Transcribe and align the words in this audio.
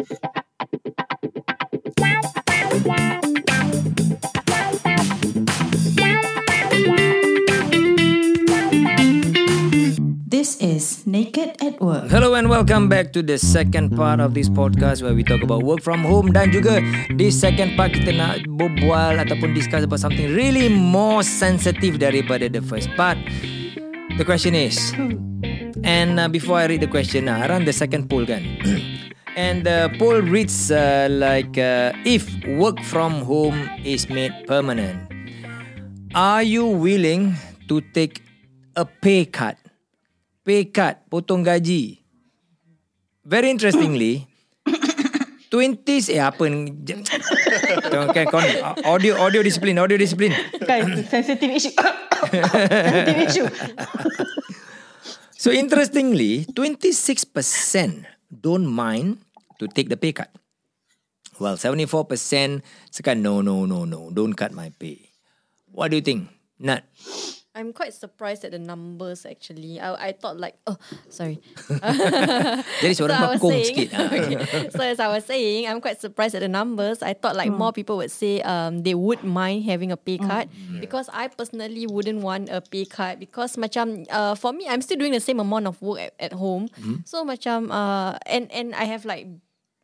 This 0.00 0.08
is 10.56 11.04
Naked 11.04 11.60
at 11.60 11.76
Work. 11.84 12.08
Hello 12.08 12.32
and 12.32 12.48
welcome 12.48 12.88
back 12.88 13.12
to 13.12 13.20
the 13.20 13.36
second 13.36 13.92
part 13.92 14.24
of 14.24 14.32
this 14.32 14.48
podcast 14.48 15.04
where 15.04 15.12
we 15.12 15.20
talk 15.20 15.44
about 15.44 15.68
work 15.68 15.84
from 15.84 16.00
home 16.00 16.32
dan 16.32 16.48
juga 16.48 16.80
di 17.12 17.28
second 17.28 17.76
part 17.76 17.92
kita 17.92 18.16
nak 18.16 18.48
berbual 18.56 19.20
ataupun 19.20 19.52
discuss 19.52 19.84
about 19.84 20.00
something 20.00 20.32
really 20.32 20.72
more 20.72 21.20
sensitive 21.20 22.00
daripada 22.00 22.48
the 22.48 22.64
first 22.64 22.88
part. 22.96 23.20
The 24.16 24.24
question 24.24 24.56
is, 24.56 24.80
and 25.84 26.16
uh, 26.16 26.32
before 26.32 26.56
I 26.56 26.72
read 26.72 26.80
the 26.80 26.88
question, 26.88 27.28
uh, 27.28 27.44
I 27.44 27.52
run 27.52 27.68
the 27.68 27.76
second 27.76 28.08
poll 28.08 28.24
kan. 28.24 28.40
and 29.36 29.64
the 29.64 29.92
poll 29.98 30.20
reads 30.20 30.70
uh, 30.70 31.08
like, 31.10 31.58
uh, 31.58 31.92
if 32.04 32.26
work 32.58 32.78
from 32.82 33.22
home 33.22 33.68
is 33.84 34.08
made 34.08 34.32
permanent, 34.46 35.10
are 36.14 36.42
you 36.42 36.66
willing 36.66 37.34
to 37.68 37.80
take 37.94 38.22
a 38.76 38.84
pay 38.84 39.24
cut? 39.24 39.56
Pay 40.44 40.70
cut, 40.70 41.06
potong 41.10 41.44
gaji. 41.44 41.98
Very 43.24 43.50
interestingly, 43.50 44.26
20s 45.52 46.10
eh 46.10 46.22
apa 46.22 46.46
ni? 46.50 46.72
Okay, 48.10 48.24
kon, 48.26 48.42
audio 48.82 49.18
audio 49.20 49.42
disiplin, 49.42 49.78
audio 49.78 49.98
disiplin. 49.98 50.34
Kan, 50.66 51.04
sensitive 51.06 51.52
issue. 51.52 51.74
sensitive 52.30 53.20
issue. 53.26 53.48
So 55.40 55.48
interestingly, 55.48 56.44
26% 56.52 58.19
don't 58.30 58.66
mind 58.66 59.18
to 59.58 59.66
take 59.66 59.90
the 59.90 59.98
pay 59.98 60.14
cut. 60.14 60.30
Well, 61.42 61.58
74% 61.58 62.62
sekan 62.92 63.20
no 63.20 63.42
no 63.42 63.66
no 63.66 63.84
no, 63.84 64.10
don't 64.14 64.34
cut 64.34 64.54
my 64.54 64.70
pay. 64.78 65.10
What 65.70 65.90
do 65.90 65.98
you 65.98 66.04
think? 66.04 66.30
Nat. 66.58 66.84
I'm 67.50 67.74
quite 67.74 67.90
surprised 67.92 68.44
at 68.46 68.54
the 68.54 68.62
numbers 68.62 69.26
actually. 69.26 69.82
I 69.82 70.10
I 70.10 70.10
thought 70.14 70.38
like 70.38 70.54
oh 70.70 70.78
sorry. 71.10 71.42
Jadi 72.78 72.94
so 72.94 73.10
I 73.10 73.26
was 73.34 73.42
saying, 73.42 73.90
sikit. 73.90 73.90
okay. 74.06 74.70
So 74.70 74.78
as 74.86 75.02
I 75.02 75.10
was 75.10 75.26
saying, 75.26 75.66
I'm 75.66 75.82
quite 75.82 75.98
surprised 75.98 76.38
at 76.38 76.46
the 76.46 76.52
numbers. 76.52 77.02
I 77.02 77.10
thought 77.10 77.34
like 77.34 77.50
more 77.50 77.74
people 77.74 77.98
would 77.98 78.14
say 78.14 78.38
um 78.46 78.86
they 78.86 78.94
would 78.94 79.26
mind 79.26 79.66
having 79.66 79.90
a 79.90 79.98
pay 79.98 80.22
cut 80.22 80.46
because 80.78 81.10
I 81.10 81.26
personally 81.26 81.90
wouldn't 81.90 82.22
want 82.22 82.54
a 82.54 82.62
pay 82.62 82.86
card 82.86 83.18
because 83.18 83.58
macam 83.58 84.06
uh 84.14 84.38
for 84.38 84.54
me 84.54 84.70
I'm 84.70 84.78
still 84.78 85.02
doing 85.02 85.10
the 85.10 85.22
same 85.22 85.42
amount 85.42 85.66
of 85.66 85.82
work 85.82 85.98
at, 85.98 86.14
at 86.22 86.32
home. 86.38 86.70
So 87.02 87.26
macam 87.26 87.74
uh 87.74 88.14
and 88.30 88.46
and 88.54 88.78
I 88.78 88.86
have 88.86 89.02
like 89.02 89.26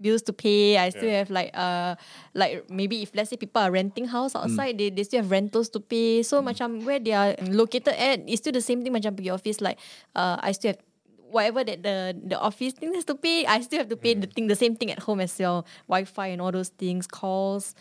bills 0.00 0.22
to 0.28 0.32
pay. 0.32 0.76
I 0.76 0.90
still 0.90 1.10
have 1.10 1.30
like 1.30 1.50
uh 1.56 1.96
like 2.34 2.68
maybe 2.70 3.02
if 3.02 3.12
let's 3.14 3.30
say 3.30 3.36
people 3.36 3.62
are 3.62 3.70
renting 3.70 4.06
house 4.08 4.36
outside, 4.36 4.76
they 4.78 4.90
they 4.90 5.02
still 5.04 5.22
have 5.24 5.30
rentals 5.30 5.68
to 5.72 5.80
pay. 5.80 6.22
So 6.22 6.40
macam 6.42 6.84
where 6.84 7.00
they 7.00 7.12
are 7.12 7.34
located 7.48 7.96
at, 7.96 8.20
it's 8.28 8.40
still 8.44 8.52
the 8.52 8.64
same 8.64 8.84
thing 8.84 8.92
macam 8.92 9.16
pergi 9.16 9.32
office. 9.32 9.60
Like 9.60 9.78
uh 10.14 10.36
I 10.40 10.52
still 10.52 10.76
have 10.76 10.80
whatever 11.26 11.64
that 11.64 11.82
the 11.82 12.14
the 12.14 12.38
office 12.38 12.72
thing 12.76 12.94
has 12.94 13.04
to 13.08 13.16
pay, 13.16 13.44
I 13.48 13.60
still 13.64 13.80
have 13.80 13.90
to 13.90 13.98
pay 13.98 14.14
the 14.14 14.28
thing 14.30 14.46
the 14.46 14.58
same 14.58 14.76
thing 14.76 14.92
at 14.92 15.00
home 15.02 15.20
as 15.20 15.34
well. 15.40 15.64
Wi-Fi 15.88 16.28
and 16.36 16.40
all 16.40 16.52
those 16.52 16.70
things, 16.70 17.08
calls. 17.08 17.74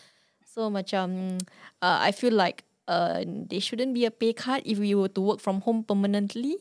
So 0.44 0.72
macam 0.72 1.38
uh, 1.84 2.00
I 2.02 2.16
feel 2.16 2.34
like 2.34 2.64
uh 2.88 3.22
there 3.28 3.60
shouldn't 3.60 3.94
be 3.94 4.06
a 4.08 4.12
pay 4.14 4.32
cut 4.32 4.64
if 4.64 4.80
we 4.80 4.96
were 4.96 5.12
to 5.12 5.22
work 5.22 5.40
from 5.44 5.62
home 5.62 5.84
permanently. 5.84 6.58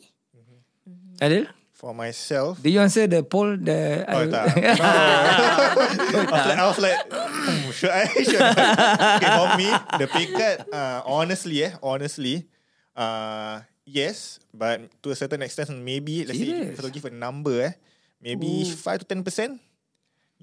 Adil? 1.23 1.47
For 1.85 1.93
myself, 1.93 2.65
Do 2.65 2.73
you 2.73 2.81
answer 2.81 3.05
the 3.05 3.21
poll? 3.21 3.61
The 3.61 4.09
oh, 4.09 4.25
tak. 4.33 4.57
No. 4.81 4.89
I 6.33 6.33
was 6.33 6.41
like, 6.41 6.57
I 6.57 6.65
was 6.65 6.81
like 6.81 7.01
hmm, 7.13 7.61
should 7.77 7.93
I? 7.93 8.05
Should 8.25 8.41
I? 8.41 8.53
Okay, 9.21 9.31
for 9.37 9.49
me, 9.61 9.69
the 10.01 10.07
pay 10.09 10.27
cut, 10.33 10.65
uh, 10.73 11.05
honestly, 11.05 11.61
eh, 11.61 11.77
honestly, 11.85 12.49
uh, 12.97 13.61
yes, 13.85 14.41
but 14.57 14.81
to 15.05 15.13
a 15.13 15.17
certain 15.21 15.45
extent, 15.45 15.77
maybe, 15.77 16.25
let's 16.25 16.41
say, 16.41 16.73
if 16.73 16.81
I 16.81 16.89
to 16.89 16.91
give 16.91 17.05
a 17.05 17.13
number, 17.13 17.53
eh, 17.69 17.73
maybe 18.17 18.65
5 18.65 19.05
to 19.05 19.05
10 19.05 19.21
percent. 19.21 19.61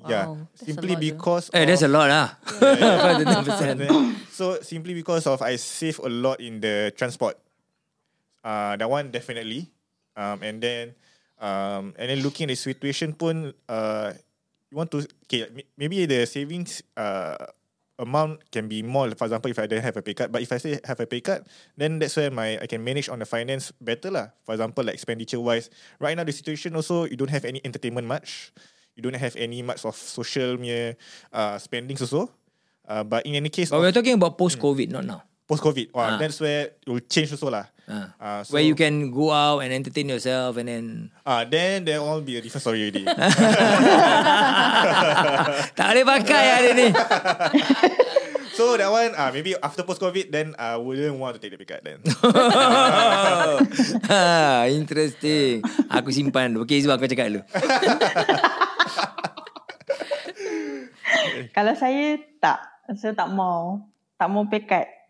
Yeah, 0.05 0.29
Wow, 0.29 0.45
that's 0.53 0.69
simply 0.69 0.93
lot, 0.93 1.01
because 1.01 1.43
Eh, 1.57 1.65
that's 1.65 1.81
a 1.81 1.89
of- 1.89 1.97
lot 1.97 2.05
lah. 2.13 2.27
Five 2.61 3.17
to 3.17 3.25
ten 3.25 3.41
percent. 3.41 3.77
so 4.29 4.61
simply 4.61 4.93
because 4.93 5.25
of 5.25 5.41
I 5.41 5.57
save 5.57 5.97
a 6.05 6.09
lot 6.09 6.37
in 6.37 6.61
the 6.61 6.93
transport. 6.93 7.33
Uh, 8.45 8.77
that 8.77 8.85
one 8.85 9.09
definitely. 9.09 9.73
Um, 10.13 10.45
and 10.45 10.61
then 10.61 10.93
um, 11.41 11.97
and 11.97 12.13
then 12.13 12.21
looking 12.21 12.45
at 12.45 12.53
the 12.53 12.59
situation 12.61 13.11
pun 13.11 13.51
uh, 13.67 14.13
you 14.69 14.77
want 14.77 14.93
to 14.93 15.03
okay 15.25 15.49
maybe 15.75 16.05
the 16.05 16.23
savings 16.29 16.85
uh, 16.95 17.35
amount 18.01 18.41
can 18.49 18.67
be 18.67 18.81
more. 18.81 19.13
For 19.13 19.29
example, 19.29 19.51
if 19.51 19.59
I 19.61 19.69
don't 19.69 19.85
have 19.85 19.95
a 19.95 20.01
pay 20.01 20.17
cut, 20.17 20.31
but 20.33 20.41
if 20.41 20.51
I 20.51 20.57
say 20.57 20.81
have 20.83 20.99
a 20.99 21.05
pay 21.05 21.21
cut, 21.21 21.45
then 21.77 22.01
that's 22.01 22.17
where 22.17 22.33
my 22.33 22.57
I 22.57 22.65
can 22.65 22.81
manage 22.83 23.07
on 23.09 23.21
the 23.21 23.29
finance 23.29 23.69
better 23.77 24.09
lah. 24.09 24.33
For 24.43 24.57
example, 24.57 24.83
like 24.83 24.97
expenditure 24.97 25.39
wise, 25.39 25.69
right 26.01 26.17
now 26.17 26.25
the 26.25 26.33
situation 26.33 26.73
also 26.73 27.05
you 27.05 27.15
don't 27.15 27.29
have 27.29 27.45
any 27.45 27.61
entertainment 27.61 28.09
much, 28.09 28.51
you 28.97 29.05
don't 29.05 29.15
have 29.15 29.37
any 29.37 29.61
much 29.61 29.85
of 29.85 29.93
social 29.95 30.57
media 30.57 30.97
uh, 31.29 31.61
spendings 31.61 32.01
also. 32.01 32.33
Uh, 32.81 33.05
but 33.05 33.23
in 33.29 33.37
any 33.37 33.53
case, 33.53 33.69
But 33.69 33.77
of 33.77 33.85
we're 33.85 33.95
talking 33.95 34.17
about 34.17 34.35
post-COVID, 34.35 34.89
not 34.89 35.05
now. 35.05 35.23
Post 35.51 35.59
COVID, 35.59 35.91
wow, 35.91 36.15
Ah. 36.15 36.17
that's 36.17 36.39
where 36.39 36.71
it 36.71 36.87
will 36.87 37.03
change 37.03 37.35
also 37.35 37.51
lah. 37.51 37.67
Ah. 37.83 38.15
Uh, 38.15 38.39
so, 38.47 38.55
Where 38.55 38.63
you 38.63 38.71
can 38.71 39.11
go 39.11 39.35
out 39.35 39.59
and 39.59 39.75
entertain 39.75 40.07
yourself 40.07 40.55
and 40.55 40.71
then 40.71 40.83
Ah, 41.27 41.43
then 41.43 41.83
there 41.83 41.99
will 41.99 42.23
be 42.23 42.39
a 42.39 42.41
different 42.41 42.63
story 42.63 42.87
already. 42.87 43.03
tak 45.75 45.85
boleh 45.91 46.07
pakai 46.07 46.43
hari 46.55 46.69
ni. 46.71 46.87
so 48.55 48.79
that 48.79 48.87
one, 48.87 49.11
ah, 49.19 49.27
maybe 49.27 49.59
after 49.59 49.83
post 49.83 49.99
COVID, 49.99 50.31
then 50.31 50.55
I 50.55 50.79
wouldn't 50.79 51.19
want 51.19 51.35
to 51.35 51.43
take 51.43 51.51
the 51.51 51.59
pay 51.59 51.67
cut 51.67 51.83
then. 51.83 51.99
ha, 54.07 54.63
interesting. 54.71 55.59
Aku 55.91 56.15
simpan. 56.15 56.55
Okay, 56.63 56.79
Izwan 56.79 56.95
kau 56.95 57.11
cakap 57.11 57.27
dulu. 57.27 57.43
Kalau 61.51 61.73
saya 61.75 62.15
tak, 62.39 62.63
saya 62.95 63.11
tak 63.11 63.27
mau. 63.35 63.83
Tak 64.15 64.31
mau 64.31 64.47
pekat. 64.47 65.00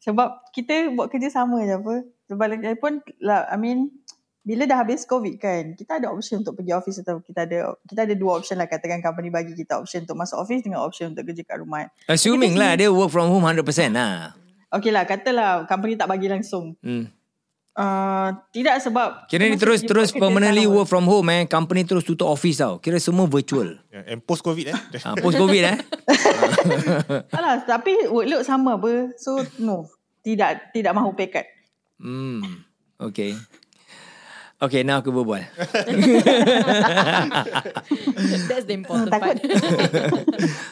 Sebab 0.00 0.52
kita 0.56 0.92
buat 0.96 1.12
kerja 1.12 1.28
sama 1.28 1.60
je 1.64 1.76
apa. 1.76 2.04
Sebab 2.32 2.46
pun, 2.80 3.04
lah, 3.20 3.44
I 3.52 3.60
mean, 3.60 3.92
bila 4.40 4.64
dah 4.64 4.80
habis 4.80 5.04
COVID 5.04 5.36
kan, 5.36 5.76
kita 5.76 6.00
ada 6.00 6.08
option 6.08 6.40
untuk 6.40 6.56
pergi 6.56 6.72
office 6.72 7.04
atau 7.04 7.20
kita 7.20 7.44
ada 7.44 7.76
kita 7.84 8.08
ada 8.08 8.14
dua 8.16 8.40
option 8.40 8.56
lah 8.56 8.64
katakan 8.64 9.04
company 9.04 9.28
bagi 9.28 9.52
kita 9.52 9.76
option 9.76 10.08
untuk 10.08 10.16
masuk 10.16 10.40
office 10.40 10.64
dengan 10.64 10.80
option 10.80 11.12
untuk 11.12 11.28
kerja 11.28 11.44
kat 11.44 11.60
rumah. 11.60 11.92
Assuming 12.08 12.56
lah 12.56 12.72
dia 12.80 12.88
work 12.88 13.12
from 13.12 13.28
home 13.28 13.44
100% 13.44 13.60
lah. 13.92 14.32
Okay 14.72 14.88
lah, 14.88 15.04
katalah 15.04 15.68
company 15.68 16.00
tak 16.00 16.08
bagi 16.08 16.32
langsung. 16.32 16.78
Hmm. 16.80 17.12
Uh, 17.80 18.36
tidak 18.52 18.76
sebab 18.84 19.24
Kira 19.24 19.48
ni 19.48 19.56
terus 19.56 19.80
terus 19.80 20.12
permanently 20.12 20.68
work 20.68 20.84
from 20.84 21.08
home 21.08 21.32
eh. 21.32 21.48
Company 21.48 21.88
terus 21.88 22.04
tutup 22.04 22.28
office 22.28 22.60
tau. 22.60 22.76
Kira 22.76 23.00
semua 23.00 23.24
virtual. 23.24 23.80
yeah, 23.94 24.04
and 24.04 24.20
post 24.20 24.44
COVID, 24.44 24.68
eh. 24.68 24.76
Ha, 25.00 25.16
post 25.16 25.40
COVID 25.40 25.62
eh. 25.64 25.76
Alah, 27.40 27.64
tapi 27.64 28.04
workload 28.12 28.44
sama 28.44 28.76
apa. 28.76 29.16
So 29.16 29.40
no, 29.64 29.88
tidak 30.20 30.76
tidak 30.76 30.92
mahu 30.92 31.16
pekat. 31.16 31.48
Hmm. 31.96 32.68
Okay. 33.00 33.32
Okay, 34.60 34.84
now 34.84 35.00
aku 35.00 35.08
berbual. 35.08 35.40
That's 38.44 38.68
the 38.68 38.76
important 38.76 39.08
part. 39.08 39.40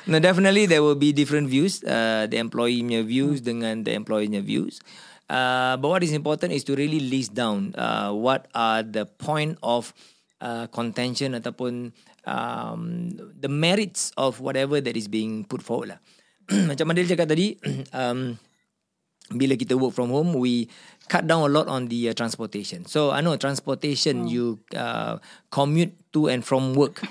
no, 0.05 0.21
definitely 0.21 0.69
there 0.69 0.85
will 0.85 1.01
be 1.01 1.17
different 1.17 1.49
views. 1.49 1.81
Uh, 1.81 2.29
the 2.29 2.37
employee 2.37 2.85
punya 2.85 3.01
views 3.01 3.41
dengan 3.41 3.89
the 3.89 3.97
employee 3.97 4.29
punya 4.29 4.45
views. 4.45 4.85
Uh, 5.29 5.77
but 5.77 5.89
what 5.89 6.03
is 6.03 6.17
important 6.17 6.57
is 6.57 6.65
to 6.65 6.75
really 6.75 7.01
list 7.01 7.37
down 7.37 7.77
uh, 7.77 8.09
what 8.11 8.49
are 8.57 8.83
the 8.83 9.05
point 9.05 9.61
of 9.63 9.93
uh, 10.41 10.67
contention 10.73 11.37
ataupun 11.37 11.93
um, 12.25 13.13
the 13.37 13.49
merits 13.49 14.11
of 14.17 14.41
whatever 14.41 14.81
that 14.81 14.97
is 14.97 15.09
being 15.09 15.45
put 15.45 15.61
forward 15.61 15.97
lah. 15.97 16.01
Macam 16.71 16.89
Adil 16.97 17.05
cakap 17.05 17.29
tadi, 17.29 17.61
um, 17.93 18.41
bila 19.37 19.61
kita 19.61 19.77
work 19.77 19.93
from 19.93 20.09
home, 20.09 20.33
we 20.33 20.65
cut 21.13 21.29
down 21.29 21.45
a 21.45 21.53
lot 21.53 21.69
on 21.69 21.93
the 21.93 22.09
uh, 22.09 22.13
transportation. 22.17 22.89
So 22.89 23.13
I 23.13 23.21
know 23.21 23.37
transportation, 23.37 24.29
you 24.29 24.65
uh, 24.73 25.21
commute 25.53 25.93
to 26.17 26.33
and 26.33 26.41
from 26.41 26.73
work. 26.73 27.05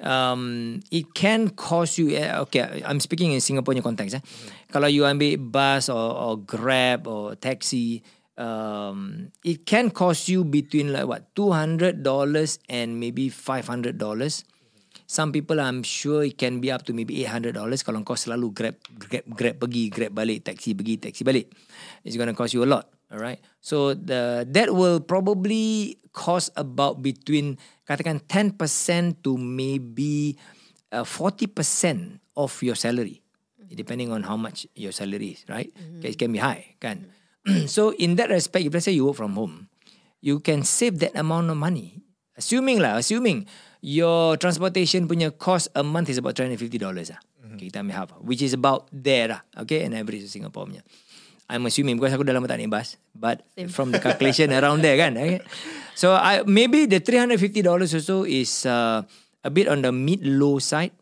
Um, 0.00 0.78
it 0.94 1.12
can 1.12 1.50
cost 1.52 1.98
you. 1.98 2.14
Uh, 2.16 2.46
okay, 2.46 2.82
I'm 2.86 3.00
speaking 3.02 3.34
in 3.34 3.42
Singapore 3.42 3.74
context. 3.82 4.14
Eh. 4.14 4.22
Kalau 4.68 4.88
you 4.92 5.08
ambil 5.08 5.40
bus 5.40 5.88
or, 5.88 6.12
or 6.12 6.36
Grab 6.44 7.08
or 7.08 7.32
taxi, 7.40 8.04
um, 8.36 9.32
it 9.40 9.64
can 9.64 9.88
cost 9.88 10.28
you 10.28 10.44
between 10.44 10.92
like 10.92 11.08
what 11.08 11.32
two 11.32 11.50
hundred 11.50 12.04
dollars 12.04 12.60
and 12.68 13.00
maybe 13.00 13.32
five 13.32 13.64
hundred 13.64 13.96
dollars. 13.96 14.44
Some 15.08 15.32
people 15.32 15.56
I'm 15.56 15.80
sure 15.80 16.20
it 16.20 16.36
can 16.36 16.60
be 16.60 16.68
up 16.68 16.84
to 16.84 16.92
maybe 16.92 17.24
$800 17.24 17.56
kalau 17.80 18.04
kau 18.04 18.12
selalu 18.12 18.52
grab, 18.52 18.76
grab 18.92 19.24
grab 19.24 19.56
pergi, 19.56 19.88
grab 19.88 20.12
balik, 20.12 20.44
taxi 20.44 20.76
pergi, 20.76 21.00
taxi 21.00 21.24
balik. 21.24 21.48
It's 22.04 22.20
going 22.20 22.28
to 22.28 22.36
cost 22.36 22.52
you 22.52 22.60
a 22.60 22.68
lot. 22.68 22.92
Alright. 23.08 23.40
So 23.64 23.96
the 23.96 24.44
that 24.52 24.76
will 24.76 25.00
probably 25.00 25.96
cost 26.12 26.52
about 26.60 27.00
between 27.00 27.56
katakan 27.88 28.20
10% 28.28 28.60
to 29.24 29.40
maybe 29.40 30.36
uh, 30.92 31.08
40% 31.08 32.20
of 32.36 32.52
your 32.60 32.76
salary, 32.76 33.24
depending 33.70 34.12
on 34.12 34.24
how 34.24 34.36
much 34.36 34.66
your 34.74 34.92
salary 34.92 35.36
is, 35.36 35.44
right? 35.48 35.72
Okay, 35.98 36.14
It 36.14 36.18
can 36.18 36.32
be 36.32 36.40
high, 36.40 36.76
kan? 36.80 37.08
so 37.66 37.92
in 37.96 38.16
that 38.16 38.30
respect, 38.30 38.66
if 38.66 38.72
let's 38.72 38.84
say 38.84 38.92
you 38.92 39.06
work 39.06 39.16
from 39.16 39.34
home, 39.34 39.68
you 40.20 40.40
can 40.40 40.64
save 40.64 40.98
that 41.00 41.14
amount 41.14 41.50
of 41.50 41.56
money. 41.56 42.02
Assuming 42.38 42.78
lah, 42.78 42.98
assuming 42.98 43.46
your 43.82 44.38
transportation 44.38 45.06
punya 45.06 45.34
cost 45.34 45.70
a 45.74 45.82
month 45.82 46.10
is 46.10 46.18
about 46.18 46.34
$350 46.38 46.78
lah. 46.78 47.18
Mm-hmm. 47.18 47.54
Okay, 47.58 47.66
kita 47.70 47.82
ambil 47.82 47.96
half, 47.98 48.10
which 48.22 48.42
is 48.42 48.54
about 48.54 48.86
there 48.94 49.30
lah. 49.34 49.40
Okay, 49.66 49.82
an 49.82 49.94
average 49.94 50.22
of 50.22 50.30
Singapore 50.30 50.66
punya. 50.66 50.82
I'm 51.48 51.64
assuming 51.64 51.96
because 51.96 52.12
aku 52.12 52.28
dah 52.28 52.36
lama 52.36 52.44
tak 52.44 52.60
naik 52.60 52.68
bus, 52.68 53.00
but 53.16 53.40
from 53.72 53.88
the 53.88 53.96
calculation 53.96 54.52
around 54.52 54.84
there 54.84 55.00
kan. 55.00 55.16
Okay? 55.16 55.40
So 55.96 56.12
I 56.12 56.44
maybe 56.44 56.84
the 56.84 57.00
$350 57.00 57.64
also 57.64 58.28
is 58.28 58.68
uh, 58.68 59.00
a 59.40 59.50
bit 59.50 59.64
on 59.64 59.80
the 59.80 59.88
mid 59.88 60.20
low 60.20 60.60
side. 60.60 60.92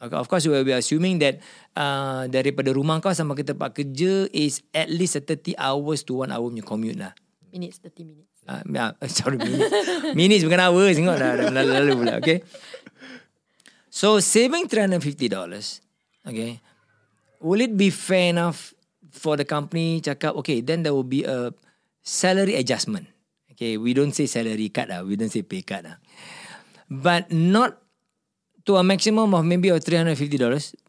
Okay, 0.00 0.16
of 0.16 0.32
course 0.32 0.48
we 0.48 0.56
be 0.64 0.72
assuming 0.72 1.20
that 1.20 1.44
uh, 1.76 2.24
daripada 2.32 2.72
rumah 2.72 3.04
kau 3.04 3.12
sampai 3.12 3.36
ke 3.36 3.44
tempat 3.44 3.76
kerja 3.76 4.24
is 4.32 4.64
at 4.72 4.88
least 4.88 5.20
a 5.20 5.22
30 5.22 5.60
hours 5.60 6.08
to 6.08 6.24
1 6.24 6.32
hour 6.32 6.48
punya 6.48 6.64
commute 6.64 6.96
lah. 6.96 7.12
Minutes, 7.52 7.84
30 7.84 8.08
minutes. 8.08 8.32
Uh, 8.48 8.64
sorry, 9.12 9.36
minutes. 9.36 9.68
minutes 10.16 10.42
bukan 10.48 10.60
hours. 10.64 10.96
Tengok 10.96 11.16
dah, 11.20 11.32
dah 11.36 11.64
lalu 11.64 11.92
pula. 12.00 12.16
Okay. 12.16 12.40
So 13.92 14.22
saving 14.24 14.70
$350, 14.72 15.04
okay, 16.24 16.62
will 17.42 17.60
it 17.60 17.76
be 17.76 17.90
fair 17.92 18.32
enough 18.32 18.72
for 19.10 19.36
the 19.36 19.44
company 19.44 20.00
cakap, 20.00 20.38
okay, 20.40 20.62
then 20.62 20.86
there 20.86 20.94
will 20.94 21.04
be 21.04 21.26
a 21.26 21.52
salary 22.00 22.54
adjustment. 22.56 23.10
Okay, 23.52 23.76
we 23.76 23.92
don't 23.92 24.16
say 24.16 24.24
salary 24.24 24.72
cut 24.72 24.88
lah. 24.88 25.04
We 25.04 25.20
don't 25.20 25.28
say 25.28 25.44
pay 25.44 25.60
cut 25.60 25.84
lah. 25.84 26.00
But 26.88 27.28
not 27.28 27.76
to 28.70 28.78
a 28.78 28.86
maximum 28.86 29.34
of 29.34 29.42
maybe 29.42 29.68
of 29.74 29.82
$350. 29.82 30.38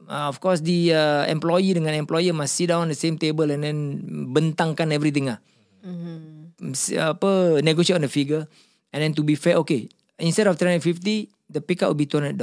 Uh, 0.06 0.30
of 0.30 0.38
course, 0.38 0.62
the 0.62 0.94
uh, 0.94 1.25
employee 1.25 1.74
dengan 1.74 1.98
employer 1.98 2.30
must 2.30 2.54
sit 2.54 2.69
down 2.69 2.86
on 2.86 2.89
the 2.94 3.00
same 3.00 3.18
table 3.18 3.50
and 3.50 3.66
then 3.66 3.98
bentangkan 4.30 4.94
everything 4.94 5.25
lah. 5.33 5.42
Mm-hmm. 5.81 6.62
Apa, 7.01 7.57
negotiate 7.66 7.98
on 7.98 8.06
the 8.06 8.13
figure. 8.13 8.45
And 8.94 9.01
then 9.01 9.18
to 9.18 9.25
be 9.25 9.33
fair, 9.33 9.57
okay, 9.66 9.89
instead 10.22 10.45
of 10.45 10.62
350, 10.62 11.33
the 11.50 11.57
pick 11.57 11.81
up 11.81 11.89
will 11.89 11.98
be 11.98 12.06
$200. 12.06 12.38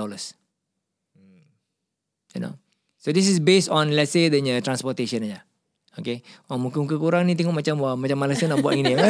You 2.35 2.41
know. 2.43 2.59
So 2.99 3.15
this 3.15 3.31
is 3.31 3.39
based 3.39 3.71
on 3.71 3.95
let's 3.95 4.11
say 4.11 4.27
the 4.27 4.43
transportation 4.59 5.23
aja. 5.23 5.47
Okay. 5.99 6.23
Oh, 6.51 6.59
muka-muka 6.59 6.95
korang 6.95 7.27
ni 7.27 7.35
tengok 7.35 7.59
macam 7.59 7.75
wah, 7.83 7.99
macam 7.99 8.19
malasnya 8.19 8.55
nak 8.55 8.63
buat 8.63 8.75
gini. 8.75 8.99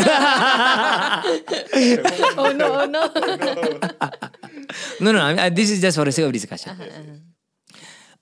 Oh 2.38 2.50
no, 2.50 2.82
oh 2.82 2.86
no. 2.90 3.06
no, 5.00 5.12
no. 5.12 5.20
I 5.20 5.34
mean, 5.34 5.54
this 5.54 5.70
is 5.70 5.80
just 5.80 5.96
for 5.96 6.04
the 6.04 6.12
sake 6.12 6.26
of 6.26 6.32
discussion. 6.32 6.76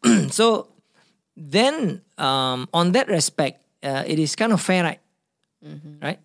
so 0.30 0.68
then, 1.36 2.02
um, 2.18 2.68
on 2.72 2.92
that 2.92 3.08
respect, 3.08 3.62
uh, 3.82 4.04
it 4.06 4.18
is 4.18 4.34
kind 4.36 4.52
of 4.52 4.60
fair, 4.60 4.84
right? 4.84 5.00
Right? 6.00 6.20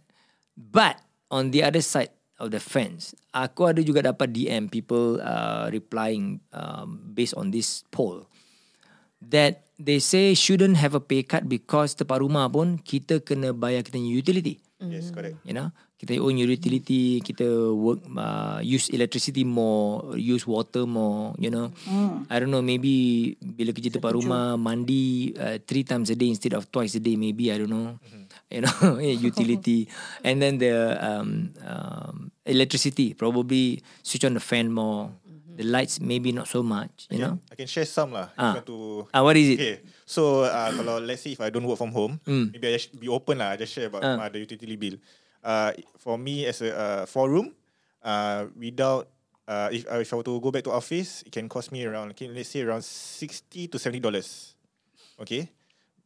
But 0.55 1.01
on 1.29 1.51
the 1.51 1.63
other 1.63 1.81
side 1.81 2.09
of 2.37 2.51
the 2.51 2.59
fence, 2.59 3.15
aku 3.33 3.73
ada 3.73 3.81
juga 3.81 4.05
dapat 4.05 4.29
DM 4.33 4.69
people 4.69 5.17
uh, 5.21 5.69
replying 5.73 6.41
um, 6.53 7.01
based 7.13 7.33
on 7.33 7.49
this 7.49 7.81
poll 7.89 8.27
that 9.21 9.65
they 9.77 10.01
say 10.01 10.33
shouldn't 10.33 10.77
have 10.77 10.93
a 10.93 11.01
pay 11.01 11.25
cut 11.25 11.45
because 11.49 11.97
tempat 11.97 12.21
rumah 12.21 12.49
pun 12.49 12.77
kita 12.81 13.21
kena 13.21 13.53
bayar 13.53 13.81
kita 13.85 13.97
utility. 13.97 14.61
Yes, 14.81 15.13
correct. 15.13 15.37
You 15.45 15.53
know, 15.53 15.69
kita 16.01 16.17
own 16.17 16.33
utility, 16.33 17.21
kita 17.21 17.45
work 17.69 18.01
uh, 18.17 18.57
use 18.57 18.89
electricity 18.89 19.45
more, 19.45 20.17
use 20.17 20.49
water 20.49 20.89
more. 20.89 21.37
You 21.37 21.53
know, 21.53 21.69
I 22.25 22.41
don't 22.41 22.49
know. 22.49 22.65
Maybe 22.65 23.37
bila 23.37 23.69
kerja 23.69 23.93
tempat 23.93 24.17
rumah 24.17 24.57
mandi 24.57 25.29
uh, 25.37 25.61
three 25.61 25.85
times 25.85 26.09
a 26.09 26.17
day 26.17 26.33
instead 26.33 26.57
of 26.57 26.65
twice 26.73 26.97
a 26.97 27.01
day. 27.01 27.13
Maybe 27.13 27.53
I 27.53 27.61
don't 27.61 27.69
know. 27.69 28.01
You 28.49 28.65
know, 28.65 28.97
utility, 29.29 29.85
and 30.27 30.41
then 30.41 30.57
the 30.57 30.73
um, 30.97 31.53
um, 31.61 32.15
electricity 32.49 33.13
probably 33.13 33.85
switch 34.01 34.25
on 34.25 34.33
the 34.33 34.41
fan 34.43 34.73
more. 34.73 35.13
The 35.51 35.67
lights 35.67 35.99
maybe 36.01 36.31
not 36.33 36.47
so 36.49 36.63
much. 36.65 37.11
You 37.13 37.19
know. 37.21 37.33
I 37.51 37.55
can 37.59 37.67
share 37.69 37.85
some 37.85 38.15
lah. 38.15 38.31
Ah. 38.39 38.57
To 38.65 39.05
Ah, 39.13 39.21
what 39.21 39.35
is 39.37 39.53
it? 39.53 39.59
Okay. 39.61 39.75
So 40.07 40.47
uh, 40.47 40.71
kalau 40.73 40.97
let's 40.97 41.21
say 41.21 41.35
if 41.35 41.43
I 41.43 41.51
don't 41.53 41.67
work 41.67 41.77
from 41.77 41.91
home, 41.93 42.17
Mm. 42.25 42.55
maybe 42.55 42.65
I 42.71 42.79
just 42.79 42.95
be 42.97 43.05
open 43.11 43.37
lah. 43.37 43.53
I 43.53 43.59
just 43.61 43.75
share 43.75 43.91
about 43.91 44.01
Ah. 44.01 44.17
uh, 44.17 44.27
the 44.31 44.41
utility 44.41 44.79
bill. 44.79 44.97
Uh, 45.43 45.73
for 45.97 46.17
me 46.17 46.45
as 46.45 46.61
a 46.61 46.69
uh, 46.77 47.05
four 47.05 47.29
room, 47.29 47.53
uh, 48.05 48.45
without 48.53 49.09
uh, 49.47 49.69
if 49.73 49.89
uh, 49.89 49.97
if 49.97 50.13
I 50.13 50.15
were 50.21 50.23
to 50.29 50.39
go 50.39 50.51
back 50.53 50.63
to 50.65 50.71
office, 50.71 51.23
it 51.25 51.31
can 51.33 51.49
cost 51.49 51.71
me 51.73 51.83
around 51.83 52.11
okay, 52.13 52.29
let's 52.29 52.49
say 52.49 52.61
around 52.61 52.85
sixty 52.85 53.67
to 53.67 53.79
seventy 53.81 53.99
dollars. 53.99 54.53
Okay. 55.19 55.49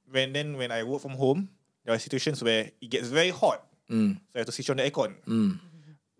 When 0.09 0.31
then 0.31 0.55
when 0.55 0.71
I 0.71 0.83
work 0.87 1.01
from 1.03 1.19
home, 1.19 1.49
there 1.83 1.93
are 1.93 1.99
situations 1.99 2.39
where 2.43 2.71
it 2.79 2.89
gets 2.89 3.09
very 3.11 3.29
hot, 3.35 3.61
Mm. 3.91 4.17
so 4.17 4.33
I 4.33 4.37
have 4.39 4.45
to 4.47 4.55
switch 4.55 4.69
on 4.71 4.77
the 4.77 4.89
aircon. 4.89 5.13
Mm. 5.27 5.59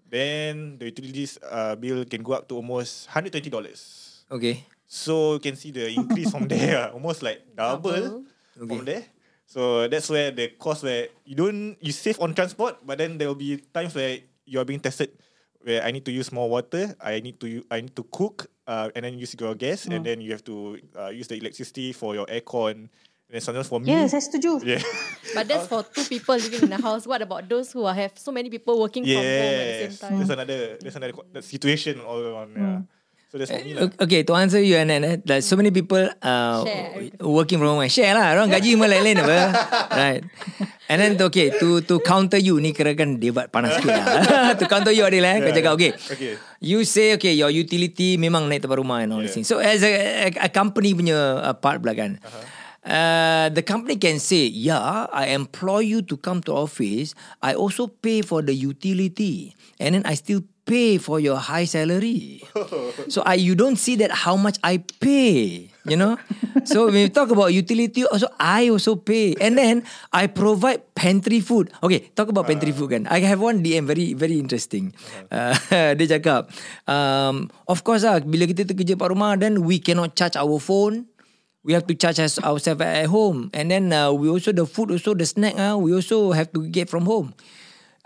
Then 0.06 0.78
the 0.78 0.86
utilities 0.94 1.40
uh, 1.42 1.76
bill 1.76 2.06
can 2.06 2.22
go 2.22 2.34
up 2.34 2.48
to 2.50 2.56
almost 2.56 3.08
hundred 3.10 3.32
twenty 3.34 3.50
dollars. 3.50 4.22
Okay. 4.30 4.64
So 4.86 5.34
you 5.34 5.40
can 5.42 5.56
see 5.56 5.72
the 5.72 5.90
increase 5.90 6.30
from 6.30 6.48
there, 6.52 6.92
almost 6.94 7.24
like 7.24 7.42
double, 7.56 8.24
from 8.54 8.86
there. 8.86 9.04
So 9.46 9.88
that's 9.88 10.10
where 10.10 10.32
the 10.32 10.50
cost 10.58 10.84
where 10.84 11.08
you 11.24 11.36
don't 11.38 11.78
you 11.80 11.94
save 11.94 12.20
on 12.20 12.34
transport, 12.34 12.82
but 12.84 12.98
then 12.98 13.18
there 13.18 13.28
will 13.30 13.40
be 13.40 13.62
times 13.72 13.94
where 13.94 14.20
you 14.46 14.60
are 14.60 14.66
being 14.66 14.82
tested, 14.82 15.14
where 15.62 15.82
I 15.86 15.92
need 15.92 16.04
to 16.06 16.12
use 16.12 16.32
more 16.34 16.50
water, 16.50 16.98
I 17.00 17.22
need 17.22 17.40
to 17.40 17.64
I 17.70 17.82
need 17.82 17.96
to 17.96 18.04
cook, 18.10 18.50
uh, 18.68 18.90
and 18.98 19.06
then 19.06 19.18
use 19.22 19.38
your 19.38 19.54
gas, 19.56 19.86
and 19.86 20.04
then 20.06 20.20
you 20.20 20.34
have 20.34 20.44
to 20.50 20.82
uh, 20.98 21.10
use 21.14 21.30
the 21.30 21.38
electricity 21.38 21.94
for 21.94 22.16
your 22.18 22.26
aircon. 22.26 22.90
And 23.26 23.42
sometimes 23.42 23.66
for 23.68 23.82
me, 23.82 23.90
Ya, 23.90 24.06
saya 24.06 24.22
setuju. 24.22 24.62
yeah, 24.62 24.82
But 25.34 25.50
that's 25.50 25.66
for 25.66 25.82
two 25.82 26.06
people 26.06 26.38
living 26.38 26.70
in 26.70 26.70
the 26.70 26.78
house. 26.78 27.10
What 27.10 27.26
about 27.26 27.50
those 27.50 27.74
who 27.74 27.82
are, 27.86 27.94
have 27.98 28.14
so 28.22 28.30
many 28.30 28.54
people 28.54 28.78
working 28.78 29.02
from 29.02 29.18
home 29.18 29.26
at 29.26 29.66
the 29.66 29.78
same 29.82 29.94
yes, 29.94 30.00
time? 30.00 30.18
there's 30.22 30.30
another 30.30 30.60
there's 30.78 30.96
another 30.96 31.42
situation 31.42 32.02
all 32.06 32.22
around. 32.22 32.54
Yeah. 32.54 32.82
So 33.34 33.42
that's 33.42 33.50
for 33.50 33.60
me 33.66 33.74
lah. 33.74 33.90
Okay, 34.06 34.22
to 34.22 34.34
answer 34.38 34.62
you 34.62 34.78
and 34.78 34.94
eh, 34.94 35.18
like 35.26 35.42
so 35.42 35.58
many 35.58 35.74
people 35.74 36.00
uh, 36.22 36.62
Share. 36.62 37.10
working 37.26 37.58
from 37.58 37.74
home. 37.74 37.84
Share 37.90 38.14
lah, 38.14 38.38
orang 38.38 38.54
gaji 38.54 38.78
memang 38.78 38.94
lain-lain 38.94 39.18
apa. 39.26 39.38
right. 40.00 40.24
And 40.86 40.98
then 41.02 41.12
okay, 41.18 41.50
to 41.58 41.82
to 41.90 41.98
counter 42.06 42.38
you 42.38 42.62
ni 42.62 42.72
kira 42.72 42.94
kan 42.94 43.18
debat 43.18 43.50
panas 43.50 43.82
sikit 43.82 43.92
lah. 43.92 44.54
to 44.62 44.70
counter 44.70 44.94
you 44.94 45.02
Adil 45.02 45.26
eh, 45.26 45.42
kau 45.42 45.52
cakap 45.52 45.74
okay. 45.74 45.92
Okay. 45.98 46.34
You 46.62 46.86
say 46.86 47.18
okay, 47.18 47.34
your 47.34 47.50
utility 47.50 48.16
memang 48.22 48.46
naik 48.46 48.64
tempat 48.64 48.78
rumah 48.78 49.02
and 49.02 49.12
all 49.12 49.20
yeah. 49.20 49.28
these 49.28 49.36
things. 49.36 49.50
So 49.50 49.58
as 49.58 49.82
a, 49.82 50.30
a, 50.30 50.48
a 50.48 50.50
company 50.54 50.94
punya 50.94 51.42
uh, 51.42 51.58
part 51.58 51.82
pula 51.82 51.98
kan. 51.98 52.22
Uh-huh. 52.22 52.46
Uh, 52.86 53.50
the 53.50 53.66
company 53.66 53.98
can 53.98 54.22
say, 54.22 54.46
yeah, 54.46 55.10
I 55.10 55.34
employ 55.34 55.90
you 55.90 56.06
to 56.06 56.16
come 56.22 56.46
to 56.46 56.54
office. 56.54 57.18
I 57.42 57.58
also 57.58 57.90
pay 57.90 58.22
for 58.22 58.46
the 58.46 58.54
utility, 58.54 59.58
and 59.82 59.98
then 59.98 60.06
I 60.06 60.14
still 60.14 60.46
pay 60.66 60.98
for 60.98 61.22
your 61.22 61.38
high 61.38 61.64
salary. 61.64 62.42
so 63.14 63.22
I, 63.22 63.38
you 63.38 63.54
don't 63.54 63.78
see 63.78 63.96
that 64.02 64.12
how 64.12 64.36
much 64.36 64.58
I 64.66 64.82
pay, 65.00 65.70
you 65.86 65.96
know. 65.96 66.18
so 66.66 66.90
when 66.90 67.06
you 67.06 67.10
talk 67.10 67.30
about 67.30 67.54
utility, 67.54 68.04
also 68.06 68.28
I 68.42 68.70
also 68.70 68.98
pay, 68.98 69.38
and 69.40 69.58
then 69.58 69.86
I 70.12 70.28
provide 70.28 70.82
pantry 70.98 71.40
food. 71.40 71.72
Okay, 71.86 72.10
talk 72.18 72.28
about 72.28 72.50
pantry 72.50 72.74
food 72.74 72.92
kan. 72.92 73.08
I 73.08 73.22
have 73.22 73.40
one 73.40 73.62
DM 73.62 73.86
very 73.86 74.18
very 74.18 74.42
interesting. 74.42 74.92
Uh, 75.30 75.54
dia 75.98 76.20
cakap, 76.20 76.50
um, 76.90 77.48
of 77.70 77.86
course 77.86 78.04
lah, 78.04 78.20
bila 78.26 78.50
kita 78.50 78.66
terkerja 78.66 78.98
kat 78.98 79.14
rumah, 79.14 79.38
then 79.38 79.64
we 79.64 79.78
cannot 79.78 80.18
charge 80.18 80.36
our 80.36 80.58
phone. 80.58 81.06
We 81.66 81.74
have 81.74 81.90
to 81.90 81.98
charge 81.98 82.22
us 82.22 82.38
ourselves 82.46 82.86
at 82.86 83.10
home, 83.10 83.50
and 83.50 83.74
then 83.74 83.90
uh, 83.90 84.14
we 84.14 84.30
also 84.30 84.54
the 84.54 84.70
food 84.70 84.94
also 84.94 85.18
the 85.18 85.26
snack 85.26 85.58
ah 85.58 85.74
we 85.74 85.98
also 85.98 86.30
have 86.30 86.54
to 86.54 86.62
get 86.70 86.94
from 86.94 87.10
home. 87.10 87.34